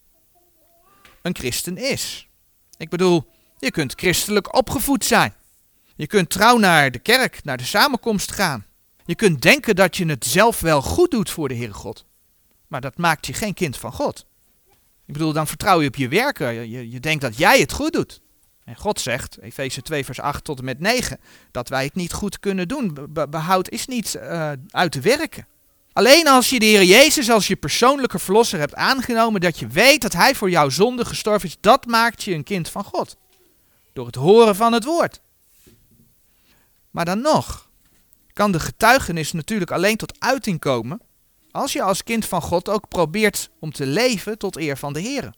een 1.23 1.37
christen 1.37 1.77
is. 1.77 2.29
Ik 2.77 2.89
bedoel, 2.89 3.31
je 3.59 3.71
kunt 3.71 3.93
christelijk 3.97 4.57
opgevoed 4.57 5.05
zijn. 5.05 5.35
Je 5.97 6.07
kunt 6.07 6.31
trouw 6.31 6.57
naar 6.57 6.91
de 6.91 6.99
kerk, 6.99 7.45
naar 7.45 7.57
de 7.57 7.65
samenkomst 7.65 8.33
gaan. 8.33 8.67
Je 9.05 9.15
kunt 9.15 9.43
denken 9.43 9.77
dat 9.77 9.97
je 9.97 10.07
het 10.07 10.27
zelf 10.27 10.61
wel 10.61 10.83
goed 10.83 11.11
doet 11.11 11.31
voor 11.31 11.49
de 11.49 11.57
Heere 11.57 11.73
God. 11.73 12.05
Maar 12.67 12.81
dat 12.81 12.99
maakt 12.99 13.27
je 13.27 13.33
geen 13.33 13.55
kind 13.55 13.77
van 13.77 13.93
God. 13.93 14.27
Ik 15.07 15.13
bedoel, 15.13 15.33
dan 15.33 15.47
vertrouw 15.47 15.81
je 15.81 15.89
op 15.89 15.97
je 15.97 16.09
werken. 16.09 16.71
Je, 16.71 16.91
je 16.91 17.01
denkt 17.01 17.23
dat 17.23 17.37
jij 17.37 17.61
het 17.61 17.73
goed 17.73 17.93
doet. 17.93 18.21
En 18.65 18.77
God 18.77 19.01
zegt, 19.01 19.39
Efeze 19.41 19.83
2 19.83 20.05
vers 20.05 20.21
8 20.21 20.45
tot 20.45 20.59
en 20.59 20.65
met 20.65 20.81
9, 20.81 21.21
dat 21.51 21.69
wij 21.69 21.85
het 21.85 21.95
niet 21.95 22.13
goed 22.13 22.39
kunnen 22.39 22.69
doen. 22.69 22.97
behoud 23.31 23.71
is 23.71 23.87
niet 23.87 24.15
uh, 24.17 24.53
uit 24.69 24.93
te 24.93 25.01
werken. 25.01 25.47
Alleen 25.93 26.29
als 26.29 26.51
je 26.51 26.59
de 26.59 26.67
Heer 26.67 26.85
Jezus 26.85 27.31
als 27.31 27.47
je 27.47 27.57
persoonlijke 27.57 28.19
verlosser 28.19 28.59
hebt 28.59 28.75
aangenomen, 28.75 29.41
dat 29.41 29.59
je 29.59 29.67
weet 29.67 30.03
dat 30.03 30.13
Hij 30.13 30.35
voor 30.35 30.51
jouw 30.51 30.69
zonde 30.69 31.05
gestorven 31.05 31.49
is, 31.49 31.57
dat 31.61 31.87
maakt 31.87 32.23
je 32.23 32.35
een 32.35 32.45
kind 32.45 32.69
van 32.69 32.85
God. 32.85 33.17
Door 33.93 34.07
het 34.07 34.15
horen 34.15 34.57
van 34.57 34.73
het 34.73 34.85
woord. 34.85 35.21
Maar 36.91 37.05
dan 37.05 37.21
nog 37.21 37.69
kan 38.33 38.53
de 38.53 38.61
getuigenis 38.61 39.33
natuurlijk 39.33 39.71
alleen 39.71 39.97
tot 39.97 40.21
uiting 40.21 40.59
komen 40.59 41.01
als 41.51 41.73
je 41.73 41.83
als 41.83 42.03
kind 42.03 42.27
van 42.27 42.43
God 42.43 42.69
ook 42.69 42.89
probeert 42.89 43.51
om 43.59 43.73
te 43.73 43.87
leven 43.87 44.39
tot 44.39 44.57
eer 44.57 44.77
van 44.77 44.93
de 44.93 45.01
Heer. 45.01 45.35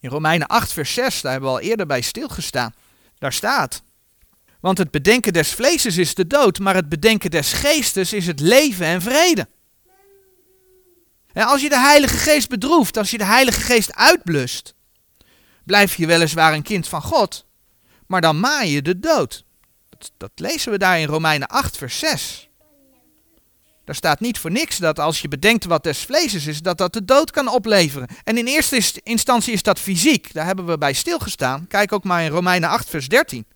In 0.00 0.10
Romeinen 0.10 0.46
8, 0.46 0.72
vers 0.72 0.94
6, 0.94 1.20
daar 1.20 1.32
hebben 1.32 1.50
we 1.50 1.56
al 1.56 1.62
eerder 1.62 1.86
bij 1.86 2.00
stilgestaan. 2.00 2.74
Daar 3.18 3.32
staat: 3.32 3.82
Want 4.60 4.78
het 4.78 4.90
bedenken 4.90 5.32
des 5.32 5.52
vleeses 5.52 5.96
is 5.96 6.14
de 6.14 6.26
dood, 6.26 6.58
maar 6.58 6.74
het 6.74 6.88
bedenken 6.88 7.30
des 7.30 7.52
geestes 7.52 8.12
is 8.12 8.26
het 8.26 8.40
leven 8.40 8.86
en 8.86 9.02
vrede. 9.02 9.48
En 11.32 11.46
als 11.46 11.60
je 11.60 11.68
de 11.68 11.78
Heilige 11.78 12.16
Geest 12.16 12.48
bedroeft, 12.48 12.96
als 12.96 13.10
je 13.10 13.18
de 13.18 13.24
Heilige 13.24 13.60
Geest 13.60 13.94
uitblust, 13.94 14.74
blijf 15.64 15.94
je 15.94 16.06
weliswaar 16.06 16.54
een 16.54 16.62
kind 16.62 16.88
van 16.88 17.02
God, 17.02 17.46
maar 18.06 18.20
dan 18.20 18.40
maai 18.40 18.70
je 18.70 18.82
de 18.82 18.98
dood. 18.98 19.44
Dat, 20.16 20.30
lezen 20.34 20.72
we 20.72 20.78
daar 20.78 21.00
in 21.00 21.08
Romeinen 21.08 21.48
8, 21.48 21.76
vers 21.76 21.98
6. 21.98 22.48
Daar 23.84 23.94
staat 23.94 24.20
niet 24.20 24.38
voor 24.38 24.50
niks 24.50 24.76
dat 24.76 24.98
als 24.98 25.20
je 25.20 25.28
bedenkt 25.28 25.64
wat 25.64 25.82
des 25.82 25.98
vleeses 25.98 26.46
is, 26.46 26.62
dat 26.62 26.78
dat 26.78 26.92
de 26.92 27.04
dood 27.04 27.30
kan 27.30 27.48
opleveren. 27.48 28.08
En 28.24 28.38
in 28.38 28.46
eerste 28.46 29.00
instantie 29.02 29.52
is 29.52 29.62
dat 29.62 29.78
fysiek. 29.78 30.32
Daar 30.32 30.46
hebben 30.46 30.66
we 30.66 30.78
bij 30.78 30.92
stilgestaan. 30.92 31.66
Kijk 31.66 31.92
ook 31.92 32.04
maar 32.04 32.22
in 32.22 32.30
Romeinen 32.30 32.68
8, 32.68 32.88
vers 32.88 33.08
13. 33.08 33.46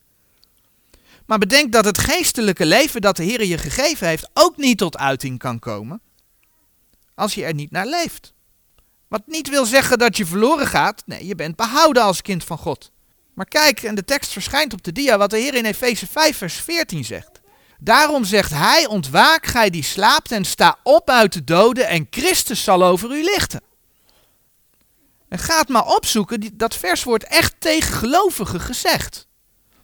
Maar 1.32 1.40
bedenk 1.40 1.72
dat 1.72 1.84
het 1.84 1.98
geestelijke 1.98 2.66
leven 2.66 3.00
dat 3.00 3.16
de 3.16 3.22
Heer 3.24 3.44
je 3.44 3.58
gegeven 3.58 4.06
heeft 4.06 4.30
ook 4.34 4.56
niet 4.56 4.78
tot 4.78 4.96
uiting 4.96 5.38
kan 5.38 5.58
komen 5.58 6.00
als 7.14 7.34
je 7.34 7.44
er 7.44 7.54
niet 7.54 7.70
naar 7.70 7.86
leeft. 7.86 8.32
Wat 9.08 9.22
niet 9.26 9.48
wil 9.48 9.64
zeggen 9.64 9.98
dat 9.98 10.16
je 10.16 10.26
verloren 10.26 10.66
gaat. 10.66 11.02
Nee, 11.06 11.26
je 11.26 11.34
bent 11.34 11.56
behouden 11.56 12.02
als 12.02 12.22
kind 12.22 12.44
van 12.44 12.58
God. 12.58 12.90
Maar 13.34 13.46
kijk, 13.46 13.82
en 13.82 13.94
de 13.94 14.04
tekst 14.04 14.32
verschijnt 14.32 14.72
op 14.72 14.82
de 14.82 14.92
dia, 14.92 15.18
wat 15.18 15.30
de 15.30 15.38
Heer 15.38 15.54
in 15.54 15.64
Efeze 15.64 16.06
5, 16.06 16.36
vers 16.36 16.54
14 16.54 17.04
zegt. 17.04 17.40
Daarom 17.78 18.24
zegt 18.24 18.50
hij, 18.50 18.86
ontwaak 18.86 19.46
gij 19.46 19.70
die 19.70 19.84
slaapt 19.84 20.32
en 20.32 20.44
sta 20.44 20.78
op 20.82 21.10
uit 21.10 21.32
de 21.32 21.44
doden 21.44 21.88
en 21.88 22.06
Christus 22.10 22.64
zal 22.64 22.84
over 22.84 23.10
u 23.10 23.22
lichten. 23.22 23.62
En 25.28 25.38
gaat 25.38 25.68
maar 25.68 25.86
opzoeken, 25.86 26.56
dat 26.56 26.76
vers 26.76 27.04
wordt 27.04 27.24
echt 27.24 27.54
tegen 27.58 27.94
gelovigen 27.94 28.60
gezegd. 28.60 29.30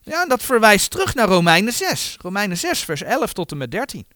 Ja, 0.09 0.27
dat 0.27 0.43
verwijst 0.43 0.91
terug 0.91 1.15
naar 1.15 1.29
Romeinen 1.29 1.73
6. 1.73 2.17
Romeinen 2.21 2.57
6, 2.57 2.81
vers 2.81 3.03
11 3.03 3.33
tot 3.33 3.51
en 3.51 3.57
met 3.57 3.71
13. 3.71 4.07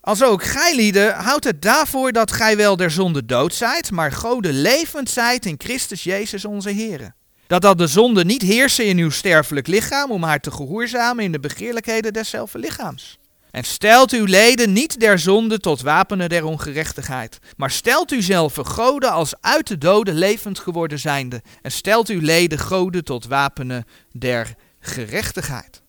Als 0.00 0.22
ook 0.22 0.44
gij 0.44 0.76
lieden, 0.76 1.14
houdt 1.14 1.44
het 1.44 1.62
daarvoor 1.62 2.12
dat 2.12 2.32
gij 2.32 2.56
wel 2.56 2.76
der 2.76 2.90
zonde 2.90 3.24
dood 3.24 3.54
zijt, 3.54 3.90
maar 3.90 4.12
gode 4.12 4.52
levend 4.52 5.10
zijt 5.10 5.46
in 5.46 5.54
Christus 5.58 6.02
Jezus 6.02 6.44
onze 6.44 6.70
Heer. 6.70 7.14
Dat 7.46 7.62
dat 7.62 7.78
de 7.78 7.86
zonde 7.86 8.24
niet 8.24 8.42
heersen 8.42 8.86
in 8.86 8.98
uw 8.98 9.10
sterfelijk 9.10 9.66
lichaam 9.66 10.10
om 10.10 10.22
haar 10.22 10.40
te 10.40 10.50
gehoorzamen 10.50 11.24
in 11.24 11.32
de 11.32 11.40
begeerlijkheden 11.40 12.12
deszelfde 12.12 12.58
lichaams. 12.58 13.18
En 13.54 13.64
stelt 13.64 14.12
uw 14.12 14.24
leden 14.24 14.72
niet 14.72 15.00
der 15.00 15.18
zonde 15.18 15.58
tot 15.58 15.80
wapenen 15.80 16.28
der 16.28 16.44
ongerechtigheid, 16.44 17.38
maar 17.56 17.70
stelt 17.70 18.12
u 18.12 18.22
zelf 18.22 18.54
goden 18.62 19.10
als 19.10 19.34
uit 19.40 19.66
de 19.66 19.78
doden 19.78 20.14
levend 20.14 20.58
geworden 20.58 20.98
zijnde, 20.98 21.42
en 21.62 21.70
stelt 21.70 22.08
uw 22.08 22.20
leden 22.20 22.58
goden 22.58 23.04
tot 23.04 23.26
wapenen 23.26 23.84
der 24.12 24.54
gerechtigheid. 24.80 25.82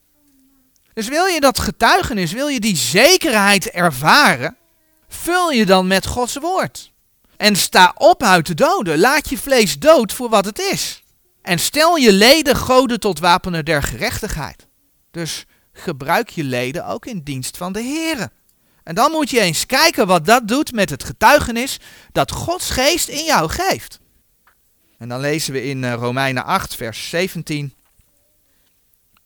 Dus 0.93 1.07
wil 1.07 1.25
je 1.25 1.39
dat 1.39 1.59
getuigenis, 1.59 2.31
wil 2.31 2.47
je 2.47 2.59
die 2.59 2.75
zekerheid 2.75 3.69
ervaren, 3.69 4.57
vul 5.07 5.51
je 5.51 5.65
dan 5.65 5.87
met 5.87 6.05
Gods 6.05 6.37
woord. 6.37 6.91
En 7.37 7.55
sta 7.55 7.93
op 7.97 8.23
uit 8.23 8.45
de 8.45 8.53
doden, 8.53 8.99
laat 8.99 9.29
je 9.29 9.37
vlees 9.37 9.79
dood 9.79 10.13
voor 10.13 10.29
wat 10.29 10.45
het 10.45 10.59
is. 10.59 11.03
En 11.41 11.59
stel 11.59 11.95
je 11.95 12.11
leden 12.11 12.55
goden 12.55 12.99
tot 12.99 13.19
wapenen 13.19 13.65
der 13.65 13.83
gerechtigheid. 13.83 14.67
Dus 15.11 15.45
gebruik 15.77 16.29
je 16.29 16.43
leden 16.43 16.85
ook 16.85 17.05
in 17.05 17.21
dienst 17.23 17.57
van 17.57 17.73
de 17.73 17.81
Heer. 17.81 18.29
En 18.83 18.95
dan 18.95 19.11
moet 19.11 19.29
je 19.29 19.39
eens 19.39 19.65
kijken 19.65 20.07
wat 20.07 20.25
dat 20.25 20.47
doet 20.47 20.71
met 20.71 20.89
het 20.89 21.03
getuigenis 21.03 21.79
dat 22.11 22.31
Gods 22.31 22.69
geest 22.69 23.07
in 23.07 23.23
jou 23.25 23.49
geeft. 23.49 23.99
En 24.97 25.09
dan 25.09 25.19
lezen 25.19 25.53
we 25.53 25.63
in 25.63 25.83
eh, 25.83 25.93
Romeinen 25.93 26.45
8, 26.45 26.75
vers 26.75 27.09
17. 27.09 27.73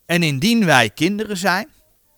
En 0.06 0.22
indien 0.22 0.64
wij 0.64 0.90
kinderen 0.90 1.36
zijn, 1.36 1.68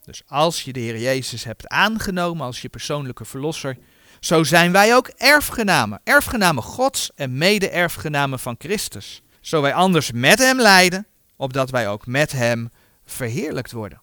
dus 0.05 0.23
als 0.27 0.63
je 0.63 0.73
de 0.73 0.81
Heer 0.81 0.99
Jezus 0.99 1.45
hebt 1.45 1.69
aangenomen 1.69 2.47
als 2.47 2.63
je 2.63 2.69
persoonlijke 2.69 3.25
verlosser, 3.25 3.77
zo 4.21 4.45
zijn 4.45 4.73
wij 4.73 4.95
ook 4.95 5.09
erfgenamen. 5.09 6.01
Erfgenamen 6.05 6.63
Gods 6.63 7.11
en 7.15 7.39
mede-erfgenamen 7.39 8.39
van 8.39 8.55
Christus. 8.59 9.23
Zo 9.41 9.61
wij 9.61 9.75
anders 9.75 10.13
met 10.13 10.39
hem 10.39 10.61
lijden, 10.61 11.07
opdat 11.37 11.71
wij 11.71 11.89
ook 11.89 12.07
met 12.07 12.33
hem 12.33 12.71
verheerlijkt 13.05 13.73
worden. 13.73 14.01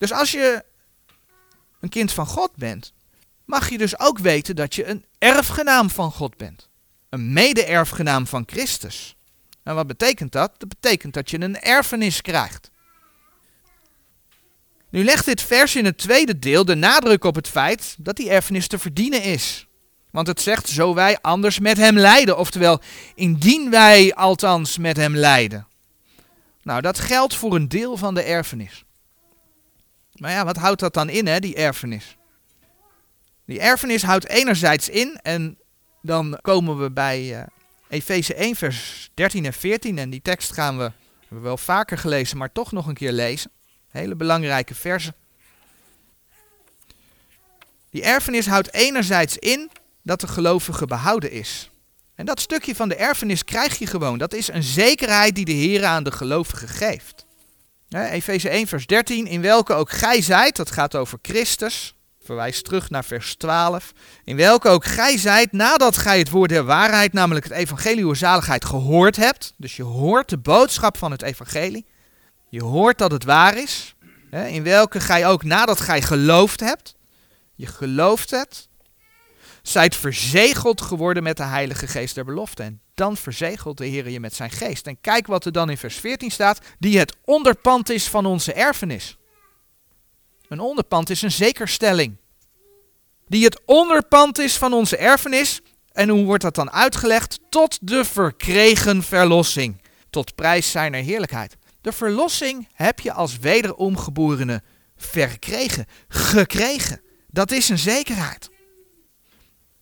Dus 0.00 0.12
als 0.12 0.30
je 0.30 0.64
een 1.80 1.88
kind 1.88 2.12
van 2.12 2.26
God 2.26 2.56
bent, 2.56 2.92
mag 3.44 3.70
je 3.70 3.78
dus 3.78 3.98
ook 3.98 4.18
weten 4.18 4.56
dat 4.56 4.74
je 4.74 4.86
een 4.86 5.04
erfgenaam 5.18 5.90
van 5.90 6.12
God 6.12 6.36
bent. 6.36 6.68
Een 7.08 7.32
mede-erfgenaam 7.32 8.26
van 8.26 8.42
Christus. 8.46 9.16
En 9.62 9.74
wat 9.74 9.86
betekent 9.86 10.32
dat? 10.32 10.52
Dat 10.58 10.68
betekent 10.68 11.14
dat 11.14 11.30
je 11.30 11.40
een 11.40 11.60
erfenis 11.60 12.22
krijgt. 12.22 12.70
Nu 14.90 15.04
legt 15.04 15.24
dit 15.24 15.42
vers 15.42 15.76
in 15.76 15.84
het 15.84 15.98
tweede 15.98 16.38
deel 16.38 16.64
de 16.64 16.74
nadruk 16.74 17.24
op 17.24 17.34
het 17.34 17.48
feit 17.48 17.94
dat 17.98 18.16
die 18.16 18.30
erfenis 18.30 18.66
te 18.66 18.78
verdienen 18.78 19.22
is. 19.22 19.66
Want 20.10 20.26
het 20.26 20.40
zegt, 20.40 20.68
zo 20.68 20.94
wij 20.94 21.18
anders 21.20 21.58
met 21.58 21.76
hem 21.76 21.98
lijden. 21.98 22.38
Oftewel, 22.38 22.80
indien 23.14 23.70
wij 23.70 24.14
althans 24.14 24.78
met 24.78 24.96
hem 24.96 25.16
lijden. 25.16 25.66
Nou, 26.62 26.80
dat 26.80 26.98
geldt 26.98 27.34
voor 27.34 27.54
een 27.54 27.68
deel 27.68 27.96
van 27.96 28.14
de 28.14 28.22
erfenis. 28.22 28.84
Maar 30.20 30.30
ja, 30.30 30.44
wat 30.44 30.56
houdt 30.56 30.80
dat 30.80 30.94
dan 30.94 31.08
in, 31.08 31.26
hè, 31.26 31.38
die 31.38 31.54
erfenis? 31.54 32.16
Die 33.46 33.60
erfenis 33.60 34.02
houdt 34.02 34.28
enerzijds 34.28 34.88
in, 34.88 35.18
en 35.22 35.58
dan 36.02 36.38
komen 36.42 36.78
we 36.78 36.90
bij 36.90 37.38
uh, 37.38 37.42
Efeze 37.88 38.34
1, 38.34 38.56
vers 38.56 39.10
13 39.14 39.44
en 39.44 39.52
14. 39.52 39.98
En 39.98 40.10
die 40.10 40.22
tekst 40.22 40.52
gaan 40.52 40.78
we, 40.78 40.92
we 41.28 41.38
wel 41.38 41.56
vaker 41.56 41.98
gelezen, 41.98 42.36
maar 42.36 42.52
toch 42.52 42.72
nog 42.72 42.86
een 42.86 42.94
keer 42.94 43.12
lezen. 43.12 43.50
Hele 43.90 44.14
belangrijke 44.14 44.74
versen. 44.74 45.14
Die 47.90 48.02
erfenis 48.02 48.46
houdt 48.46 48.72
enerzijds 48.72 49.38
in 49.38 49.70
dat 50.02 50.20
de 50.20 50.28
gelovige 50.28 50.86
behouden 50.86 51.30
is. 51.30 51.70
En 52.14 52.26
dat 52.26 52.40
stukje 52.40 52.74
van 52.74 52.88
de 52.88 52.96
erfenis 52.96 53.44
krijg 53.44 53.78
je 53.78 53.86
gewoon. 53.86 54.18
Dat 54.18 54.34
is 54.34 54.48
een 54.48 54.62
zekerheid 54.62 55.34
die 55.34 55.44
de 55.44 55.52
Heer 55.52 55.84
aan 55.84 56.04
de 56.04 56.12
gelovige 56.12 56.68
geeft. 56.68 57.28
Efeze 57.90 58.48
1, 58.48 58.66
vers 58.66 58.86
13. 58.86 59.26
In 59.26 59.40
welke 59.40 59.72
ook 59.72 59.90
gij 59.90 60.22
zijt, 60.22 60.56
dat 60.56 60.70
gaat 60.70 60.96
over 60.96 61.18
Christus. 61.22 61.94
Verwijst 62.24 62.64
terug 62.64 62.90
naar 62.90 63.04
vers 63.04 63.34
12. 63.34 63.92
In 64.24 64.36
welke 64.36 64.68
ook 64.68 64.84
gij 64.84 65.18
zijt, 65.18 65.52
nadat 65.52 65.96
gij 65.96 66.18
het 66.18 66.30
woord 66.30 66.48
der 66.48 66.64
waarheid, 66.64 67.12
namelijk 67.12 67.44
het 67.44 67.54
evangelie 67.54 68.04
uw 68.04 68.14
zaligheid, 68.14 68.64
gehoord 68.64 69.16
hebt. 69.16 69.54
Dus 69.56 69.76
je 69.76 69.82
hoort 69.82 70.28
de 70.28 70.38
boodschap 70.38 70.96
van 70.96 71.10
het 71.10 71.22
evangelie. 71.22 71.86
Je 72.48 72.62
hoort 72.62 72.98
dat 72.98 73.12
het 73.12 73.24
waar 73.24 73.56
is. 73.56 73.94
In 74.30 74.62
welke 74.62 75.00
gij 75.00 75.26
ook, 75.26 75.44
nadat 75.44 75.80
gij 75.80 76.02
geloofd 76.02 76.60
hebt. 76.60 76.94
Je 77.54 77.66
gelooft 77.66 78.30
het 78.30 78.68
zijt 79.62 79.96
verzegeld 79.96 80.80
geworden 80.80 81.22
met 81.22 81.36
de 81.36 81.42
Heilige 81.42 81.86
Geest 81.86 82.14
der 82.14 82.24
belofte. 82.24 82.62
En 82.62 82.80
dan 83.00 83.16
verzegelt 83.16 83.78
de 83.78 83.86
Heer 83.86 84.10
je 84.10 84.20
met 84.20 84.34
zijn 84.34 84.50
geest. 84.50 84.86
En 84.86 85.00
kijk 85.00 85.26
wat 85.26 85.44
er 85.44 85.52
dan 85.52 85.70
in 85.70 85.76
vers 85.76 85.96
14 85.96 86.30
staat, 86.30 86.60
die 86.78 86.98
het 86.98 87.16
onderpand 87.24 87.90
is 87.90 88.08
van 88.08 88.26
onze 88.26 88.52
erfenis. 88.52 89.16
Een 90.48 90.60
onderpand 90.60 91.10
is 91.10 91.22
een 91.22 91.30
zekerstelling. 91.30 92.16
Die 93.26 93.44
het 93.44 93.60
onderpand 93.64 94.38
is 94.38 94.56
van 94.56 94.72
onze 94.72 94.96
erfenis. 94.96 95.60
En 95.92 96.08
hoe 96.08 96.24
wordt 96.24 96.42
dat 96.42 96.54
dan 96.54 96.70
uitgelegd? 96.70 97.38
Tot 97.48 97.78
de 97.82 98.04
verkregen 98.04 99.02
verlossing. 99.02 99.82
Tot 100.10 100.34
prijs 100.34 100.70
zijner 100.70 101.02
heerlijkheid. 101.02 101.56
De 101.80 101.92
verlossing 101.92 102.68
heb 102.72 103.00
je 103.00 103.12
als 103.12 103.38
wederomgeborene 103.38 104.62
verkregen, 104.96 105.86
gekregen. 106.08 107.00
Dat 107.26 107.50
is 107.50 107.68
een 107.68 107.78
zekerheid. 107.78 108.50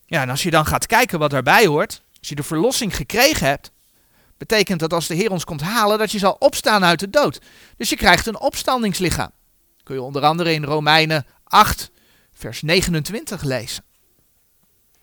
Ja, 0.06 0.22
en 0.22 0.30
als 0.30 0.42
je 0.42 0.50
dan 0.50 0.66
gaat 0.66 0.87
kijken 0.87 1.18
wat 1.18 1.30
daarbij 1.30 1.66
hoort, 1.66 2.02
als 2.28 2.37
je 2.37 2.42
de 2.42 2.54
verlossing 2.54 2.97
gekregen 2.97 3.47
hebt, 3.47 3.70
betekent 4.37 4.80
dat 4.80 4.92
als 4.92 5.06
de 5.06 5.14
Heer 5.14 5.30
ons 5.30 5.44
komt 5.44 5.61
halen, 5.61 5.99
dat 5.99 6.11
je 6.11 6.18
zal 6.18 6.37
opstaan 6.38 6.85
uit 6.85 7.00
de 7.00 7.11
dood. 7.11 7.40
Dus 7.76 7.90
je 7.90 7.97
krijgt 7.97 8.26
een 8.26 8.40
opstandingslichaam. 8.40 9.30
Kun 9.82 9.94
je 9.94 10.02
onder 10.02 10.23
andere 10.23 10.52
in 10.52 10.64
Romeinen 10.64 11.26
8, 11.44 11.90
vers 12.32 12.62
29 12.62 13.42
lezen. 13.42 13.85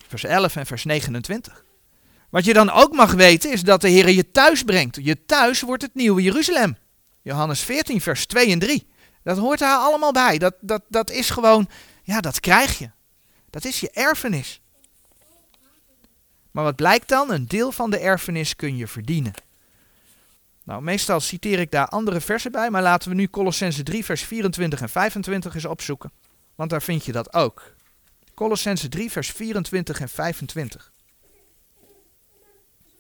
Vers 0.08 0.24
11 0.24 0.55
en 0.55 0.65
vers 0.65 0.84
29. 0.84 1.63
Wat 2.29 2.46
je 2.46 2.53
dan 2.53 2.70
ook 2.72 2.94
mag 2.94 3.12
weten 3.12 3.51
is 3.51 3.62
dat 3.62 3.82
de 3.82 3.89
Heer 3.89 4.10
je 4.10 4.32
thuis 4.32 4.63
brengt. 4.63 4.98
Je 5.01 5.25
thuis 5.25 5.62
wordt 5.62 5.82
het 5.82 5.96
nieuwe 5.96 6.22
Jeruzalem. 6.22 6.77
Johannes 7.22 7.60
14, 7.60 8.01
vers 8.01 8.25
2 8.25 8.51
en 8.51 8.60
3. 8.60 8.88
Dat 9.24 9.38
hoort 9.38 9.60
daar 9.60 9.77
allemaal 9.77 10.12
bij. 10.12 10.38
Dat, 10.38 10.55
dat, 10.62 10.82
dat 10.89 11.10
is 11.10 11.29
gewoon, 11.29 11.70
ja, 12.03 12.22
dat 12.22 12.39
krijg 12.39 12.77
je. 12.77 12.89
Dat 13.50 13.65
is 13.65 13.79
je 13.79 13.91
erfenis. 13.91 14.62
Maar 16.55 16.63
wat 16.63 16.75
blijkt 16.75 17.09
dan? 17.09 17.31
Een 17.31 17.47
deel 17.47 17.71
van 17.71 17.89
de 17.89 17.97
erfenis 17.97 18.55
kun 18.55 18.77
je 18.77 18.88
verdienen. 18.88 19.33
Nou, 20.63 20.81
meestal 20.81 21.19
citeer 21.19 21.59
ik 21.59 21.71
daar 21.71 21.88
andere 21.88 22.21
versen 22.21 22.51
bij, 22.51 22.69
maar 22.69 22.81
laten 22.81 23.09
we 23.09 23.15
nu 23.15 23.29
Colossense 23.29 23.83
3, 23.83 24.05
vers 24.05 24.21
24 24.24 24.81
en 24.81 24.89
25 24.89 25.55
eens 25.55 25.65
opzoeken. 25.65 26.12
Want 26.55 26.69
daar 26.69 26.81
vind 26.81 27.05
je 27.05 27.12
dat 27.12 27.33
ook. 27.33 27.74
Colossense 28.33 28.89
3, 28.89 29.12
vers 29.12 29.29
24 29.31 30.00
en 30.00 30.09
25. 30.09 30.91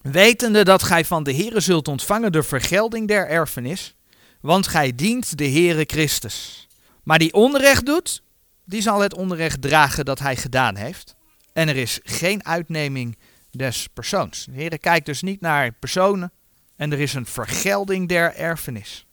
Wetende 0.01 0.63
dat 0.63 0.83
gij 0.83 1.05
van 1.05 1.23
de 1.23 1.33
Heere 1.33 1.59
zult 1.59 1.87
ontvangen 1.87 2.31
de 2.31 2.43
vergelding 2.43 3.07
der 3.07 3.27
erfenis, 3.27 3.95
want 4.41 4.67
gij 4.67 4.95
dient 4.95 5.37
de 5.37 5.49
Heere 5.49 5.83
Christus. 5.87 6.67
Maar 7.03 7.19
die 7.19 7.33
onrecht 7.33 7.85
doet, 7.85 8.21
die 8.65 8.81
zal 8.81 8.99
het 8.99 9.13
onrecht 9.13 9.61
dragen 9.61 10.05
dat 10.05 10.19
hij 10.19 10.35
gedaan 10.35 10.75
heeft. 10.75 11.15
En 11.53 11.67
er 11.67 11.77
is 11.77 11.99
geen 12.03 12.45
uitneming 12.45 13.17
des 13.57 13.87
persoons. 13.93 14.45
De 14.45 14.51
Heer 14.55 14.79
kijkt 14.79 15.05
dus 15.05 15.21
niet 15.21 15.41
naar 15.41 15.71
personen 15.71 16.31
en 16.75 16.91
er 16.91 16.99
is 16.99 17.13
een 17.13 17.25
vergelding 17.25 18.07
der 18.07 18.35
erfenis. 18.35 19.05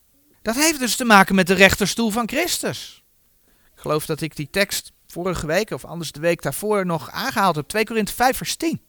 Dat 0.42 0.54
heeft 0.54 0.78
dus 0.78 0.96
te 0.96 1.04
maken 1.04 1.34
met 1.34 1.46
de 1.46 1.54
rechterstoel 1.54 2.10
van 2.10 2.28
Christus. 2.28 3.02
Ik 3.46 3.80
geloof 3.80 4.06
dat 4.06 4.20
ik 4.20 4.36
die 4.36 4.50
tekst 4.50 4.92
vorige 5.06 5.46
week 5.46 5.70
of 5.70 5.84
anders 5.84 6.12
de 6.12 6.20
week 6.20 6.42
daarvoor 6.42 6.86
nog 6.86 7.10
aangehaald 7.10 7.56
heb. 7.56 7.68
2 7.68 7.84
Korinthe 7.84 8.12
5 8.12 8.36
vers 8.36 8.56
10. 8.56 8.80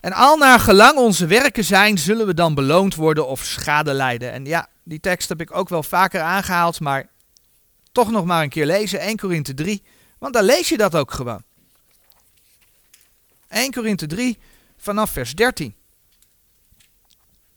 En 0.00 0.12
al 0.12 0.36
naar 0.36 0.60
gelang 0.60 0.96
onze 0.96 1.26
werken 1.26 1.64
zijn, 1.64 1.98
zullen 1.98 2.26
we 2.26 2.34
dan 2.34 2.54
beloond 2.54 2.94
worden 2.94 3.26
of 3.26 3.44
schade 3.44 3.92
lijden. 3.92 4.32
En 4.32 4.44
ja, 4.44 4.68
die 4.84 5.00
tekst 5.00 5.28
heb 5.28 5.40
ik 5.40 5.56
ook 5.56 5.68
wel 5.68 5.82
vaker 5.82 6.20
aangehaald, 6.20 6.80
maar 6.80 7.08
toch 7.92 8.10
nog 8.10 8.24
maar 8.24 8.42
een 8.42 8.48
keer 8.48 8.66
lezen. 8.66 9.00
1 9.00 9.16
Korinthe 9.16 9.54
3, 9.54 9.82
want 10.18 10.34
daar 10.34 10.42
lees 10.42 10.68
je 10.68 10.76
dat 10.76 10.96
ook 10.96 11.10
gewoon. 11.10 11.42
1 13.50 13.72
Korinthe 13.72 14.06
3 14.06 14.38
vanaf 14.76 15.10
vers 15.10 15.34
13. 15.34 15.74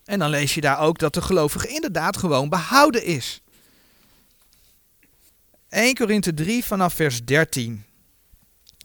En 0.06 0.20
dan 0.20 0.30
lees 0.30 0.54
je 0.54 0.62
daar 0.62 0.80
ook 0.80 1.00
dat 1.00 1.14
de 1.14 1.22
gelovige 1.22 1.68
inderdaad 1.68 2.18
gewoon 2.18 2.50
behouden 2.50 3.04
is. 3.04 3.42
1 5.70 5.96
Korinthe 5.96 6.34
3 6.34 6.64
vanaf 6.64 6.94
vers 6.94 7.26
13. 7.26 7.86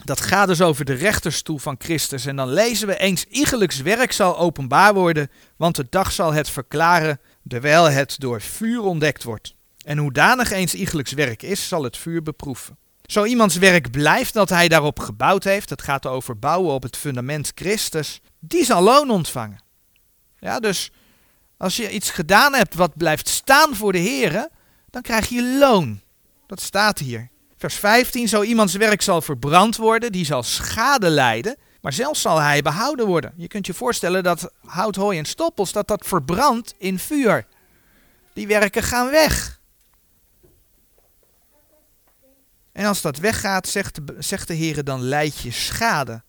Dat 0.04 0.20
gaat 0.20 0.48
dus 0.48 0.60
over 0.60 0.84
de 0.84 0.92
rechterstoel 0.92 1.58
van 1.58 1.74
Christus. 1.78 2.26
En 2.26 2.36
dan 2.36 2.48
lezen 2.48 2.86
we 2.86 2.98
eens 2.98 3.24
iegelijks 3.24 3.80
werk 3.80 4.12
zal 4.12 4.38
openbaar 4.38 4.94
worden, 4.94 5.30
want 5.56 5.76
de 5.76 5.86
dag 5.90 6.12
zal 6.12 6.32
het 6.32 6.50
verklaren, 6.50 7.20
terwijl 7.46 7.84
het 7.84 8.14
door 8.18 8.40
vuur 8.40 8.82
ontdekt 8.82 9.22
wordt. 9.22 9.54
En 9.84 9.98
hoedanig 9.98 10.50
eens 10.50 10.74
iegelijks 10.74 11.12
werk 11.12 11.42
is, 11.42 11.68
zal 11.68 11.82
het 11.82 11.96
vuur 11.96 12.22
beproeven. 12.22 12.78
Zo 13.08 13.24
iemands 13.24 13.56
werk 13.56 13.90
blijft 13.90 14.34
dat 14.34 14.48
hij 14.48 14.68
daarop 14.68 14.98
gebouwd 14.98 15.44
heeft, 15.44 15.70
het 15.70 15.82
gaat 15.82 16.06
over 16.06 16.38
bouwen 16.38 16.74
op 16.74 16.82
het 16.82 16.96
fundament 16.96 17.52
Christus, 17.54 18.20
die 18.38 18.64
zal 18.64 18.82
loon 18.82 19.10
ontvangen. 19.10 19.62
Ja, 20.38 20.60
dus 20.60 20.90
als 21.56 21.76
je 21.76 21.90
iets 21.90 22.10
gedaan 22.10 22.54
hebt 22.54 22.74
wat 22.74 22.96
blijft 22.96 23.28
staan 23.28 23.74
voor 23.74 23.92
de 23.92 23.98
Heer, 23.98 24.48
dan 24.90 25.02
krijg 25.02 25.28
je 25.28 25.56
loon. 25.58 26.00
Dat 26.46 26.60
staat 26.60 26.98
hier. 26.98 27.28
Vers 27.56 27.74
15, 27.74 28.28
zo 28.28 28.42
iemands 28.42 28.74
werk 28.74 29.02
zal 29.02 29.22
verbrand 29.22 29.76
worden, 29.76 30.12
die 30.12 30.24
zal 30.24 30.42
schade 30.42 31.08
lijden, 31.08 31.56
maar 31.80 31.92
zelfs 31.92 32.20
zal 32.20 32.38
hij 32.38 32.62
behouden 32.62 33.06
worden. 33.06 33.32
Je 33.36 33.46
kunt 33.46 33.66
je 33.66 33.74
voorstellen 33.74 34.22
dat 34.22 34.52
hout, 34.64 34.96
hooi 34.96 35.18
en 35.18 35.24
stoppels, 35.24 35.72
dat 35.72 35.88
dat 35.88 36.06
verbrandt 36.06 36.74
in 36.78 36.98
vuur. 36.98 37.46
Die 38.32 38.46
werken 38.46 38.82
gaan 38.82 39.10
weg. 39.10 39.57
En 42.78 42.86
als 42.86 43.00
dat 43.00 43.18
weggaat, 43.18 43.68
zegt 43.68 44.06
de, 44.06 44.14
zegt 44.18 44.48
de 44.48 44.54
Heer, 44.54 44.84
dan 44.84 45.02
leid 45.02 45.38
je 45.38 45.50
schade. 45.50 46.22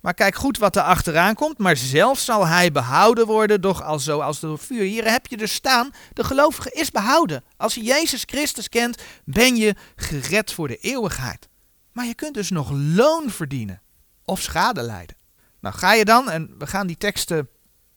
Maar 0.00 0.14
kijk 0.14 0.34
goed 0.34 0.58
wat 0.58 0.76
er 0.76 0.82
achteraan 0.82 1.34
komt. 1.34 1.58
Maar 1.58 1.76
zelf 1.76 2.18
zal 2.18 2.46
hij 2.46 2.72
behouden 2.72 3.26
worden, 3.26 3.60
doch 3.60 3.82
als 3.82 4.04
zo 4.04 4.20
als 4.20 4.40
door 4.40 4.58
vuur. 4.58 4.82
Hier 4.82 5.10
heb 5.10 5.26
je 5.26 5.36
dus 5.36 5.52
staan, 5.52 5.90
de 6.12 6.24
gelovige 6.24 6.70
is 6.70 6.90
behouden. 6.90 7.44
Als 7.56 7.74
je 7.74 7.82
Jezus 7.82 8.22
Christus 8.26 8.68
kent, 8.68 9.02
ben 9.24 9.56
je 9.56 9.74
gered 9.96 10.52
voor 10.52 10.68
de 10.68 10.76
eeuwigheid. 10.76 11.48
Maar 11.92 12.06
je 12.06 12.14
kunt 12.14 12.34
dus 12.34 12.50
nog 12.50 12.70
loon 12.72 13.30
verdienen 13.30 13.82
of 14.24 14.40
schade 14.40 14.82
lijden. 14.82 15.16
Nou 15.60 15.74
ga 15.74 15.92
je 15.92 16.04
dan, 16.04 16.30
en 16.30 16.54
we 16.58 16.66
gaan 16.66 16.86
die 16.86 16.96
teksten 16.96 17.48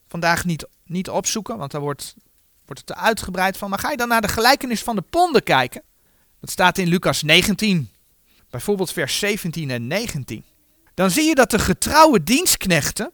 vandaag 0.07 0.45
niet, 0.45 0.67
niet 0.85 1.09
opzoeken, 1.09 1.57
want 1.57 1.71
daar 1.71 1.81
wordt, 1.81 2.15
wordt 2.65 2.81
het 2.87 2.97
te 2.97 3.03
uitgebreid 3.03 3.57
van. 3.57 3.69
Maar 3.69 3.79
ga 3.79 3.91
je 3.91 3.97
dan 3.97 4.07
naar 4.07 4.21
de 4.21 4.27
gelijkenis 4.27 4.83
van 4.83 4.95
de 4.95 5.01
ponden 5.01 5.43
kijken? 5.43 5.81
Dat 6.43 6.51
staat 6.51 6.77
in 6.77 6.87
Lucas 6.87 7.21
19, 7.21 7.89
bijvoorbeeld 8.49 8.91
vers 8.91 9.19
17 9.19 9.69
en 9.69 9.87
19 9.87 10.43
dan 10.93 11.11
zie 11.11 11.23
je 11.23 11.35
dat 11.35 11.51
de 11.51 11.59
getrouwe 11.59 12.23
dienstknechten, 12.23 13.11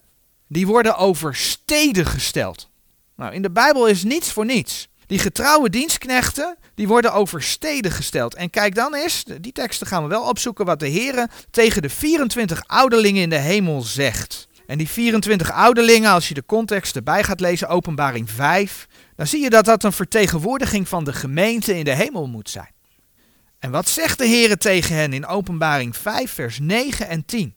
die 0.48 0.68
worden 0.68 0.98
over 0.98 1.36
steden 1.36 2.06
gesteld. 2.06 2.70
Nou, 3.16 3.34
in 3.34 3.42
de 3.42 3.52
Bijbel 3.52 3.88
is 3.88 4.04
niets 4.04 4.32
voor 4.32 4.46
niets. 4.46 4.88
Die 5.06 5.20
getrouwe 5.20 5.70
dienstknechten, 5.70 6.58
die 6.76 6.88
worden 6.88 7.14
over 7.14 7.44
steden 7.44 7.92
gesteld. 7.92 8.36
En 8.36 8.50
kijk 8.50 8.76
dan 8.76 8.96
eens, 8.96 9.24
die 9.42 9.52
teksten 9.52 9.88
gaan 9.88 10.04
we 10.04 10.10
wel 10.10 10.24
opzoeken, 10.24 10.66
wat 10.66 10.80
de 10.80 10.88
Heer 10.88 11.30
tegen 11.52 11.82
de 11.82 11.90
24 11.90 12.64
ouderlingen 12.68 13.22
in 13.22 13.30
de 13.30 13.38
hemel 13.38 13.82
zegt. 13.82 14.48
En 14.66 14.78
die 14.78 14.90
24 14.90 15.52
ouderlingen, 15.52 16.12
als 16.12 16.28
je 16.28 16.34
de 16.34 16.46
context 16.46 16.96
erbij 16.96 17.24
gaat 17.24 17.40
lezen, 17.40 17.68
openbaring 17.68 18.30
5, 18.30 18.88
dan 19.16 19.28
zie 19.28 19.42
je 19.42 19.50
dat 19.50 19.66
dat 19.66 19.84
een 19.84 19.92
vertegenwoordiging 19.92 20.88
van 20.88 21.04
de 21.04 21.14
gemeente 21.14 21.78
in 21.78 21.86
de 21.86 21.96
hemel 21.96 22.28
moet 22.28 22.50
zijn. 22.50 22.74
En 23.60 23.72
wat 23.72 23.90
zegt 23.90 24.18
de 24.18 24.26
Heer 24.26 24.58
tegen 24.58 24.96
hen 24.96 25.14
in 25.14 25.26
openbaring 25.26 25.98
5, 25.98 26.32
vers 26.32 26.60
9 26.60 27.08
en 27.08 27.26
10? 27.26 27.56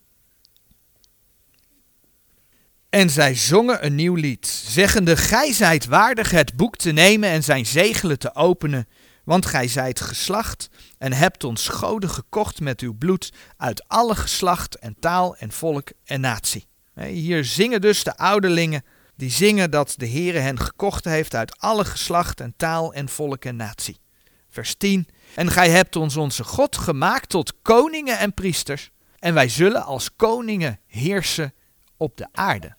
En 2.88 3.10
zij 3.10 3.34
zongen 3.34 3.84
een 3.84 3.94
nieuw 3.94 4.14
lied, 4.14 4.46
zeggende: 4.46 5.16
Gij 5.16 5.52
zijt 5.52 5.86
waardig 5.86 6.30
het 6.30 6.56
boek 6.56 6.76
te 6.76 6.90
nemen 6.90 7.28
en 7.28 7.44
zijn 7.44 7.66
zegelen 7.66 8.18
te 8.18 8.34
openen, 8.34 8.88
want 9.24 9.46
gij 9.46 9.68
zijt 9.68 10.00
geslacht 10.00 10.68
en 10.98 11.12
hebt 11.12 11.44
ons 11.44 11.68
goden 11.68 12.10
gekocht 12.10 12.60
met 12.60 12.80
uw 12.80 12.94
bloed 12.94 13.32
uit 13.56 13.88
alle 13.88 14.14
geslacht 14.14 14.78
en 14.78 14.96
taal 15.00 15.36
en 15.36 15.52
volk 15.52 15.88
en 16.04 16.20
natie. 16.20 16.66
Hier 16.94 17.44
zingen 17.44 17.80
dus 17.80 18.04
de 18.04 18.16
ouderlingen, 18.16 18.84
die 19.16 19.30
zingen 19.30 19.70
dat 19.70 19.94
de 19.96 20.08
Heere 20.08 20.38
hen 20.38 20.58
gekocht 20.58 21.04
heeft 21.04 21.34
uit 21.34 21.58
alle 21.58 21.84
geslacht 21.84 22.40
en 22.40 22.54
taal 22.56 22.92
en 22.94 23.08
volk 23.08 23.44
en 23.44 23.56
natie. 23.56 24.00
Vers 24.48 24.74
10. 24.74 25.08
En 25.34 25.50
gij 25.50 25.70
hebt 25.70 25.96
ons 25.96 26.16
onze 26.16 26.44
God 26.44 26.76
gemaakt 26.76 27.28
tot 27.28 27.52
koningen 27.62 28.18
en 28.18 28.34
priesters, 28.34 28.90
en 29.18 29.34
wij 29.34 29.48
zullen 29.48 29.84
als 29.84 30.16
koningen 30.16 30.80
heersen 30.86 31.54
op 31.96 32.16
de 32.16 32.26
aarde. 32.32 32.76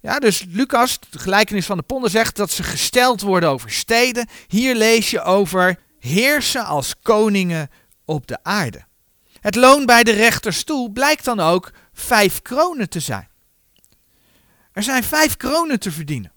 Ja, 0.00 0.18
dus 0.18 0.44
Lucas, 0.48 0.98
de 1.10 1.18
gelijkenis 1.18 1.66
van 1.66 1.76
de 1.76 1.82
ponden, 1.82 2.10
zegt 2.10 2.36
dat 2.36 2.50
ze 2.50 2.62
gesteld 2.62 3.20
worden 3.20 3.48
over 3.48 3.70
steden. 3.70 4.28
Hier 4.48 4.74
lees 4.74 5.10
je 5.10 5.22
over 5.22 5.78
heersen 5.98 6.64
als 6.64 6.94
koningen 7.02 7.70
op 8.04 8.26
de 8.26 8.38
aarde. 8.42 8.84
Het 9.40 9.54
loon 9.54 9.86
bij 9.86 10.02
de 10.02 10.12
rechterstoel 10.12 10.88
blijkt 10.88 11.24
dan 11.24 11.40
ook 11.40 11.72
vijf 11.92 12.42
kronen 12.42 12.88
te 12.88 13.00
zijn. 13.00 13.28
Er 14.72 14.82
zijn 14.82 15.04
vijf 15.04 15.36
kronen 15.36 15.80
te 15.80 15.90
verdienen. 15.90 16.32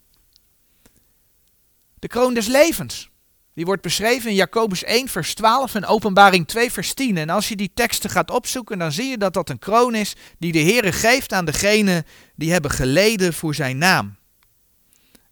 De 1.99 2.07
kroon 2.07 2.33
des 2.33 2.47
levens. 2.47 3.09
Die 3.55 3.65
wordt 3.65 3.81
beschreven 3.81 4.29
in 4.29 4.35
Jacobus 4.35 4.83
1, 4.83 5.07
vers 5.07 5.33
12 5.33 5.75
en 5.75 5.85
Openbaring 5.85 6.47
2, 6.47 6.71
vers 6.71 6.93
10. 6.93 7.17
En 7.17 7.29
als 7.29 7.49
je 7.49 7.55
die 7.55 7.71
teksten 7.73 8.09
gaat 8.09 8.31
opzoeken, 8.31 8.79
dan 8.79 8.91
zie 8.91 9.09
je 9.09 9.17
dat 9.17 9.33
dat 9.33 9.49
een 9.49 9.59
kroon 9.59 9.95
is 9.95 10.15
die 10.39 10.51
de 10.51 10.59
Heer 10.59 10.93
geeft 10.93 11.33
aan 11.33 11.45
degenen 11.45 12.05
die 12.35 12.51
hebben 12.51 12.71
geleden 12.71 13.33
voor 13.33 13.55
zijn 13.55 13.77
naam. 13.77 14.15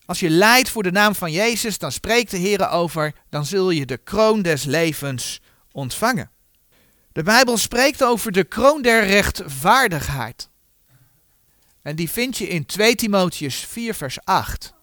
Als 0.05 0.19
je 0.19 0.29
lijdt 0.29 0.69
voor 0.69 0.83
de 0.83 0.91
naam 0.91 1.15
van 1.15 1.31
Jezus, 1.31 1.77
dan 1.77 1.91
spreekt 1.91 2.31
de 2.31 2.37
Heer 2.37 2.69
over, 2.69 3.13
dan 3.29 3.45
zul 3.45 3.69
je 3.69 3.85
de 3.85 3.97
kroon 3.97 4.41
des 4.41 4.63
levens 4.63 5.41
ontvangen. 5.71 6.31
De 7.11 7.23
Bijbel 7.23 7.57
spreekt 7.57 8.03
over 8.03 8.31
de 8.31 8.43
kroon 8.43 8.81
der 8.81 9.05
rechtvaardigheid. 9.05 10.49
En 11.81 11.95
die 11.95 12.09
vind 12.09 12.37
je 12.37 12.47
in 12.47 12.65
2 12.65 12.95
Timotheus 12.95 13.55
4, 13.55 13.93
vers 13.93 14.17
8. 14.23 14.73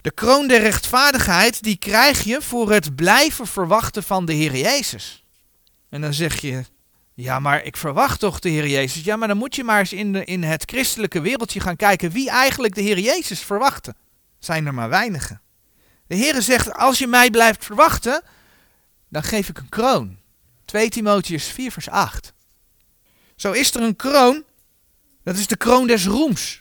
De 0.00 0.10
kroon 0.10 0.48
der 0.48 0.60
rechtvaardigheid, 0.60 1.62
die 1.62 1.76
krijg 1.76 2.22
je 2.22 2.42
voor 2.42 2.72
het 2.72 2.94
blijven 2.96 3.46
verwachten 3.46 4.02
van 4.02 4.24
de 4.24 4.32
Heer 4.32 4.56
Jezus. 4.56 5.24
En 5.88 6.00
dan 6.00 6.14
zeg 6.14 6.40
je, 6.40 6.64
ja, 7.14 7.40
maar 7.40 7.64
ik 7.64 7.76
verwacht 7.76 8.20
toch 8.20 8.38
de 8.38 8.48
Heer 8.48 8.66
Jezus. 8.66 9.04
Ja, 9.04 9.16
maar 9.16 9.28
dan 9.28 9.36
moet 9.36 9.56
je 9.56 9.64
maar 9.64 9.78
eens 9.78 9.92
in, 9.92 10.24
in 10.24 10.42
het 10.42 10.62
christelijke 10.66 11.20
wereldje 11.20 11.60
gaan 11.60 11.76
kijken 11.76 12.10
wie 12.10 12.30
eigenlijk 12.30 12.74
de 12.74 12.80
Heer 12.80 12.98
Jezus 12.98 13.40
verwachten. 13.40 13.96
Zijn 14.38 14.66
er 14.66 14.74
maar 14.74 14.88
weinigen. 14.88 15.40
De 16.06 16.14
Heer 16.14 16.42
zegt, 16.42 16.74
als 16.74 16.98
je 16.98 17.06
mij 17.06 17.30
blijft 17.30 17.64
verwachten, 17.64 18.22
dan 19.08 19.22
geef 19.22 19.48
ik 19.48 19.58
een 19.58 19.68
kroon. 19.68 20.18
2 20.64 20.88
Timotheus 20.88 21.44
4 21.44 21.72
vers 21.72 21.88
8. 21.88 22.32
Zo 23.36 23.52
is 23.52 23.74
er 23.74 23.82
een 23.82 23.96
kroon, 23.96 24.44
dat 25.24 25.36
is 25.36 25.46
de 25.46 25.56
kroon 25.56 25.86
des 25.86 26.06
roems. 26.06 26.59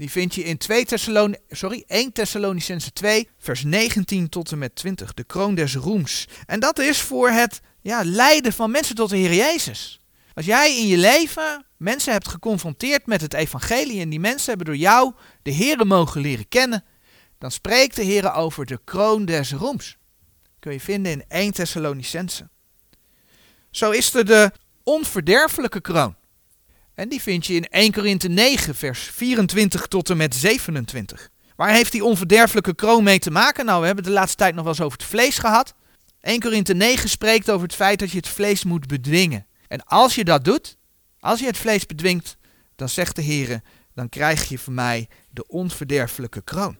Die 0.00 0.10
vind 0.10 0.34
je 0.34 0.44
in 0.44 0.58
2 0.58 0.84
Thessalon 0.84 1.36
sorry, 1.48 1.84
1 1.86 2.12
Thessalonicense 2.12 2.92
2, 2.92 3.28
vers 3.38 3.64
19 3.64 4.28
tot 4.28 4.52
en 4.52 4.58
met 4.58 4.74
20. 4.74 5.14
De 5.14 5.24
kroon 5.24 5.54
des 5.54 5.74
roems. 5.74 6.28
En 6.46 6.60
dat 6.60 6.78
is 6.78 7.00
voor 7.00 7.30
het 7.30 7.60
ja, 7.80 8.04
leiden 8.04 8.52
van 8.52 8.70
mensen 8.70 8.94
tot 8.94 9.10
de 9.10 9.16
Heer 9.16 9.34
Jezus. 9.34 10.00
Als 10.34 10.46
jij 10.46 10.76
in 10.76 10.86
je 10.86 10.96
leven 10.96 11.66
mensen 11.76 12.12
hebt 12.12 12.28
geconfronteerd 12.28 13.06
met 13.06 13.20
het 13.20 13.34
evangelie 13.34 14.00
en 14.00 14.08
die 14.08 14.20
mensen 14.20 14.48
hebben 14.48 14.66
door 14.66 14.76
jou 14.76 15.12
de 15.42 15.50
Heer 15.50 15.86
mogen 15.86 16.20
leren 16.20 16.48
kennen, 16.48 16.84
dan 17.38 17.50
spreekt 17.50 17.96
de 17.96 18.02
Heer 18.02 18.32
over 18.32 18.66
de 18.66 18.80
kroon 18.84 19.24
des 19.24 19.52
roems. 19.52 19.96
Kun 20.58 20.72
je 20.72 20.80
vinden 20.80 21.12
in 21.12 21.24
1 21.28 21.52
Thessalonicense. 21.52 22.48
Zo 23.70 23.90
is 23.90 24.14
er 24.14 24.26
de 24.26 24.52
onverderfelijke 24.82 25.80
kroon. 25.80 26.18
En 27.00 27.08
die 27.08 27.20
vind 27.20 27.46
je 27.46 27.54
in 27.54 27.68
1 27.68 27.92
Korinthe 27.92 28.28
9, 28.28 28.74
vers 28.74 29.00
24 29.00 29.86
tot 29.86 30.10
en 30.10 30.16
met 30.16 30.34
27. 30.34 31.30
Waar 31.56 31.72
heeft 31.72 31.92
die 31.92 32.04
onverderfelijke 32.04 32.74
kroon 32.74 33.04
mee 33.04 33.18
te 33.18 33.30
maken? 33.30 33.64
Nou, 33.64 33.80
we 33.80 33.86
hebben 33.86 34.04
de 34.04 34.10
laatste 34.10 34.36
tijd 34.36 34.54
nog 34.54 34.64
wel 34.64 34.72
eens 34.72 34.82
over 34.82 34.98
het 34.98 35.06
vlees 35.06 35.38
gehad. 35.38 35.74
1 36.20 36.40
Korinthe 36.40 36.74
9 36.74 37.08
spreekt 37.08 37.50
over 37.50 37.66
het 37.66 37.74
feit 37.74 37.98
dat 37.98 38.10
je 38.10 38.16
het 38.16 38.28
vlees 38.28 38.64
moet 38.64 38.86
bedwingen. 38.86 39.46
En 39.68 39.84
als 39.84 40.14
je 40.14 40.24
dat 40.24 40.44
doet, 40.44 40.76
als 41.20 41.40
je 41.40 41.46
het 41.46 41.56
vlees 41.56 41.86
bedwingt, 41.86 42.36
dan 42.76 42.88
zegt 42.88 43.16
de 43.16 43.22
Heer, 43.22 43.60
dan 43.94 44.08
krijg 44.08 44.48
je 44.48 44.58
van 44.58 44.74
mij 44.74 45.08
de 45.30 45.46
onverderfelijke 45.46 46.42
kroon. 46.42 46.76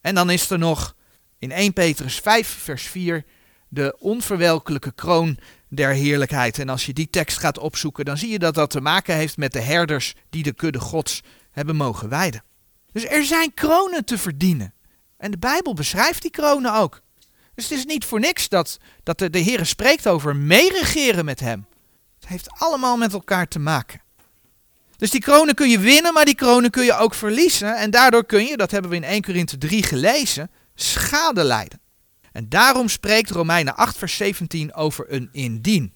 En 0.00 0.14
dan 0.14 0.30
is 0.30 0.50
er 0.50 0.58
nog 0.58 0.96
in 1.38 1.52
1 1.52 1.72
Petrus 1.72 2.18
5, 2.18 2.48
vers 2.48 2.82
4, 2.82 3.24
de 3.68 3.96
onverwelkelijke 3.98 4.92
kroon 4.92 5.38
der 5.68 5.90
heerlijkheid. 5.90 6.58
En 6.58 6.68
als 6.68 6.86
je 6.86 6.92
die 6.92 7.10
tekst 7.10 7.38
gaat 7.38 7.58
opzoeken, 7.58 8.04
dan 8.04 8.18
zie 8.18 8.30
je 8.30 8.38
dat 8.38 8.54
dat 8.54 8.70
te 8.70 8.80
maken 8.80 9.14
heeft 9.14 9.36
met 9.36 9.52
de 9.52 9.60
herders 9.60 10.14
die 10.30 10.42
de 10.42 10.52
kudde 10.52 10.80
gods 10.80 11.22
hebben 11.50 11.76
mogen 11.76 12.08
wijden. 12.08 12.42
Dus 12.92 13.06
er 13.06 13.24
zijn 13.24 13.54
kronen 13.54 14.04
te 14.04 14.18
verdienen. 14.18 14.74
En 15.16 15.30
de 15.30 15.38
Bijbel 15.38 15.74
beschrijft 15.74 16.22
die 16.22 16.30
kronen 16.30 16.74
ook. 16.74 17.00
Dus 17.54 17.68
het 17.68 17.78
is 17.78 17.84
niet 17.84 18.04
voor 18.04 18.20
niks 18.20 18.48
dat, 18.48 18.78
dat 19.02 19.18
de, 19.18 19.30
de 19.30 19.38
Heer 19.38 19.66
spreekt 19.66 20.08
over 20.08 20.36
meeregeren 20.36 21.24
met 21.24 21.40
hem. 21.40 21.66
Het 22.20 22.28
heeft 22.28 22.50
allemaal 22.50 22.96
met 22.96 23.12
elkaar 23.12 23.48
te 23.48 23.58
maken. 23.58 24.00
Dus 24.96 25.10
die 25.10 25.20
kronen 25.20 25.54
kun 25.54 25.68
je 25.68 25.78
winnen, 25.78 26.12
maar 26.12 26.24
die 26.24 26.34
kronen 26.34 26.70
kun 26.70 26.84
je 26.84 26.96
ook 26.96 27.14
verliezen. 27.14 27.76
En 27.76 27.90
daardoor 27.90 28.24
kun 28.24 28.44
je, 28.44 28.56
dat 28.56 28.70
hebben 28.70 28.90
we 28.90 28.96
in 28.96 29.04
1 29.04 29.22
Korinthe 29.22 29.58
3 29.58 29.82
gelezen, 29.82 30.50
schade 30.74 31.44
lijden. 31.44 31.80
En 32.36 32.48
daarom 32.48 32.88
spreekt 32.88 33.30
Romeinen 33.30 33.76
8 33.76 33.96
vers 33.96 34.16
17 34.16 34.74
over 34.74 35.12
een 35.12 35.28
indien. 35.32 35.92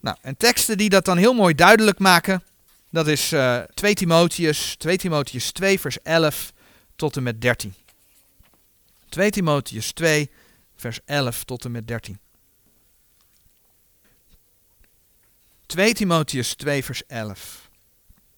Nou, 0.00 0.16
en 0.20 0.36
teksten 0.36 0.78
die 0.78 0.88
dat 0.88 1.04
dan 1.04 1.16
heel 1.16 1.34
mooi 1.34 1.54
duidelijk 1.54 1.98
maken, 1.98 2.42
dat 2.90 3.06
is 3.06 3.32
uh, 3.32 3.60
2 3.60 3.94
Timotheus, 3.94 4.74
2 4.78 4.96
Timotheus 4.96 5.50
2 5.52 5.80
vers 5.80 6.02
11 6.02 6.52
tot 6.96 7.16
en 7.16 7.22
met 7.22 7.40
13. 7.40 7.74
2 9.08 9.30
Timotheus 9.30 9.92
2 9.92 10.30
vers 10.76 11.00
11 11.04 11.44
tot 11.44 11.64
en 11.64 11.70
met 11.70 11.88
13. 11.88 12.18
2 15.66 15.94
Timotheus 15.94 16.54
2 16.54 16.84
vers 16.84 17.06
11. 17.06 17.70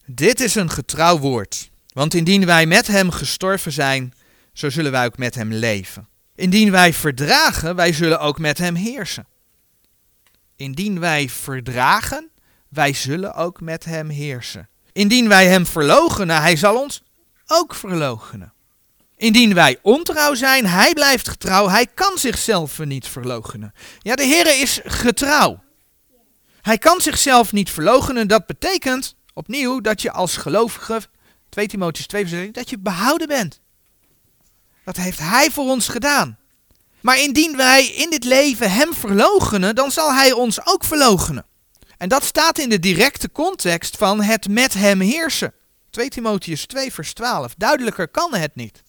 Dit 0.06 0.40
is 0.40 0.54
een 0.54 0.70
getrouw 0.70 1.18
woord, 1.18 1.70
want 1.92 2.14
indien 2.14 2.46
wij 2.46 2.66
met 2.66 2.86
hem 2.86 3.10
gestorven 3.10 3.72
zijn, 3.72 4.14
zo 4.52 4.70
zullen 4.70 4.92
wij 4.92 5.04
ook 5.04 5.18
met 5.18 5.34
hem 5.34 5.52
leven. 5.52 6.07
Indien 6.38 6.70
wij 6.70 6.92
verdragen, 6.92 7.76
wij 7.76 7.92
zullen 7.92 8.20
ook 8.20 8.38
met 8.38 8.58
hem 8.58 8.74
heersen. 8.74 9.26
Indien 10.56 11.00
wij 11.00 11.28
verdragen, 11.28 12.30
wij 12.68 12.92
zullen 12.92 13.34
ook 13.34 13.60
met 13.60 13.84
hem 13.84 14.08
heersen. 14.08 14.68
Indien 14.92 15.28
wij 15.28 15.46
hem 15.46 15.66
verloochenen, 15.66 16.40
hij 16.40 16.56
zal 16.56 16.80
ons 16.80 17.02
ook 17.46 17.74
verloochenen. 17.74 18.52
Indien 19.16 19.54
wij 19.54 19.78
ontrouw 19.82 20.34
zijn, 20.34 20.66
hij 20.66 20.92
blijft 20.92 21.28
getrouw, 21.28 21.68
hij 21.68 21.86
kan 21.86 22.18
zichzelf 22.18 22.78
niet 22.78 23.08
verloochenen. 23.08 23.74
Ja, 23.98 24.14
de 24.14 24.24
Heer 24.24 24.60
is 24.60 24.80
getrouw. 24.84 25.62
Hij 26.62 26.78
kan 26.78 27.00
zichzelf 27.00 27.52
niet 27.52 27.70
verloochenen. 27.70 28.28
Dat 28.28 28.46
betekent 28.46 29.14
opnieuw 29.34 29.80
dat 29.80 30.02
je 30.02 30.12
als 30.12 30.36
gelovige, 30.36 31.00
2 31.48 31.66
Timotheus 31.66 32.06
2 32.06 32.50
dat 32.50 32.70
je 32.70 32.78
behouden 32.78 33.28
bent. 33.28 33.60
Dat 34.88 34.96
heeft 34.96 35.18
hij 35.18 35.50
voor 35.50 35.64
ons 35.64 35.88
gedaan. 35.88 36.38
Maar 37.00 37.20
indien 37.20 37.56
wij 37.56 37.86
in 37.86 38.10
dit 38.10 38.24
leven 38.24 38.70
hem 38.70 38.94
verloochenen, 38.94 39.74
dan 39.74 39.90
zal 39.90 40.14
hij 40.14 40.32
ons 40.32 40.66
ook 40.66 40.84
verloochenen. 40.84 41.46
En 41.98 42.08
dat 42.08 42.24
staat 42.24 42.58
in 42.58 42.68
de 42.68 42.78
directe 42.78 43.32
context 43.32 43.96
van 43.96 44.22
het 44.22 44.48
met 44.48 44.74
hem 44.74 45.00
heersen. 45.00 45.54
2 45.90 46.08
Timotheus 46.08 46.66
2 46.66 46.92
vers 46.92 47.12
12. 47.12 47.54
Duidelijker 47.54 48.08
kan 48.08 48.34
het 48.34 48.54
niet. 48.54 48.82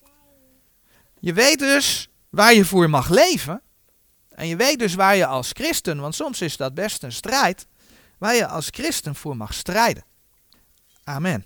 Je 1.19 1.33
weet 1.33 1.59
dus 1.59 2.09
waar 2.29 2.53
je 2.53 2.65
voor 2.65 2.89
mag 2.89 3.09
leven. 3.09 3.61
En 4.29 4.47
je 4.47 4.55
weet 4.55 4.79
dus 4.79 4.93
waar 4.93 5.15
je 5.15 5.25
als 5.25 5.49
christen, 5.53 5.99
want 5.99 6.15
soms 6.15 6.41
is 6.41 6.57
dat 6.57 6.73
best 6.73 7.03
een 7.03 7.11
strijd, 7.11 7.67
waar 8.17 8.35
je 8.35 8.47
als 8.47 8.67
christen 8.71 9.15
voor 9.15 9.37
mag 9.37 9.53
strijden. 9.53 10.05
Amen. 11.03 11.45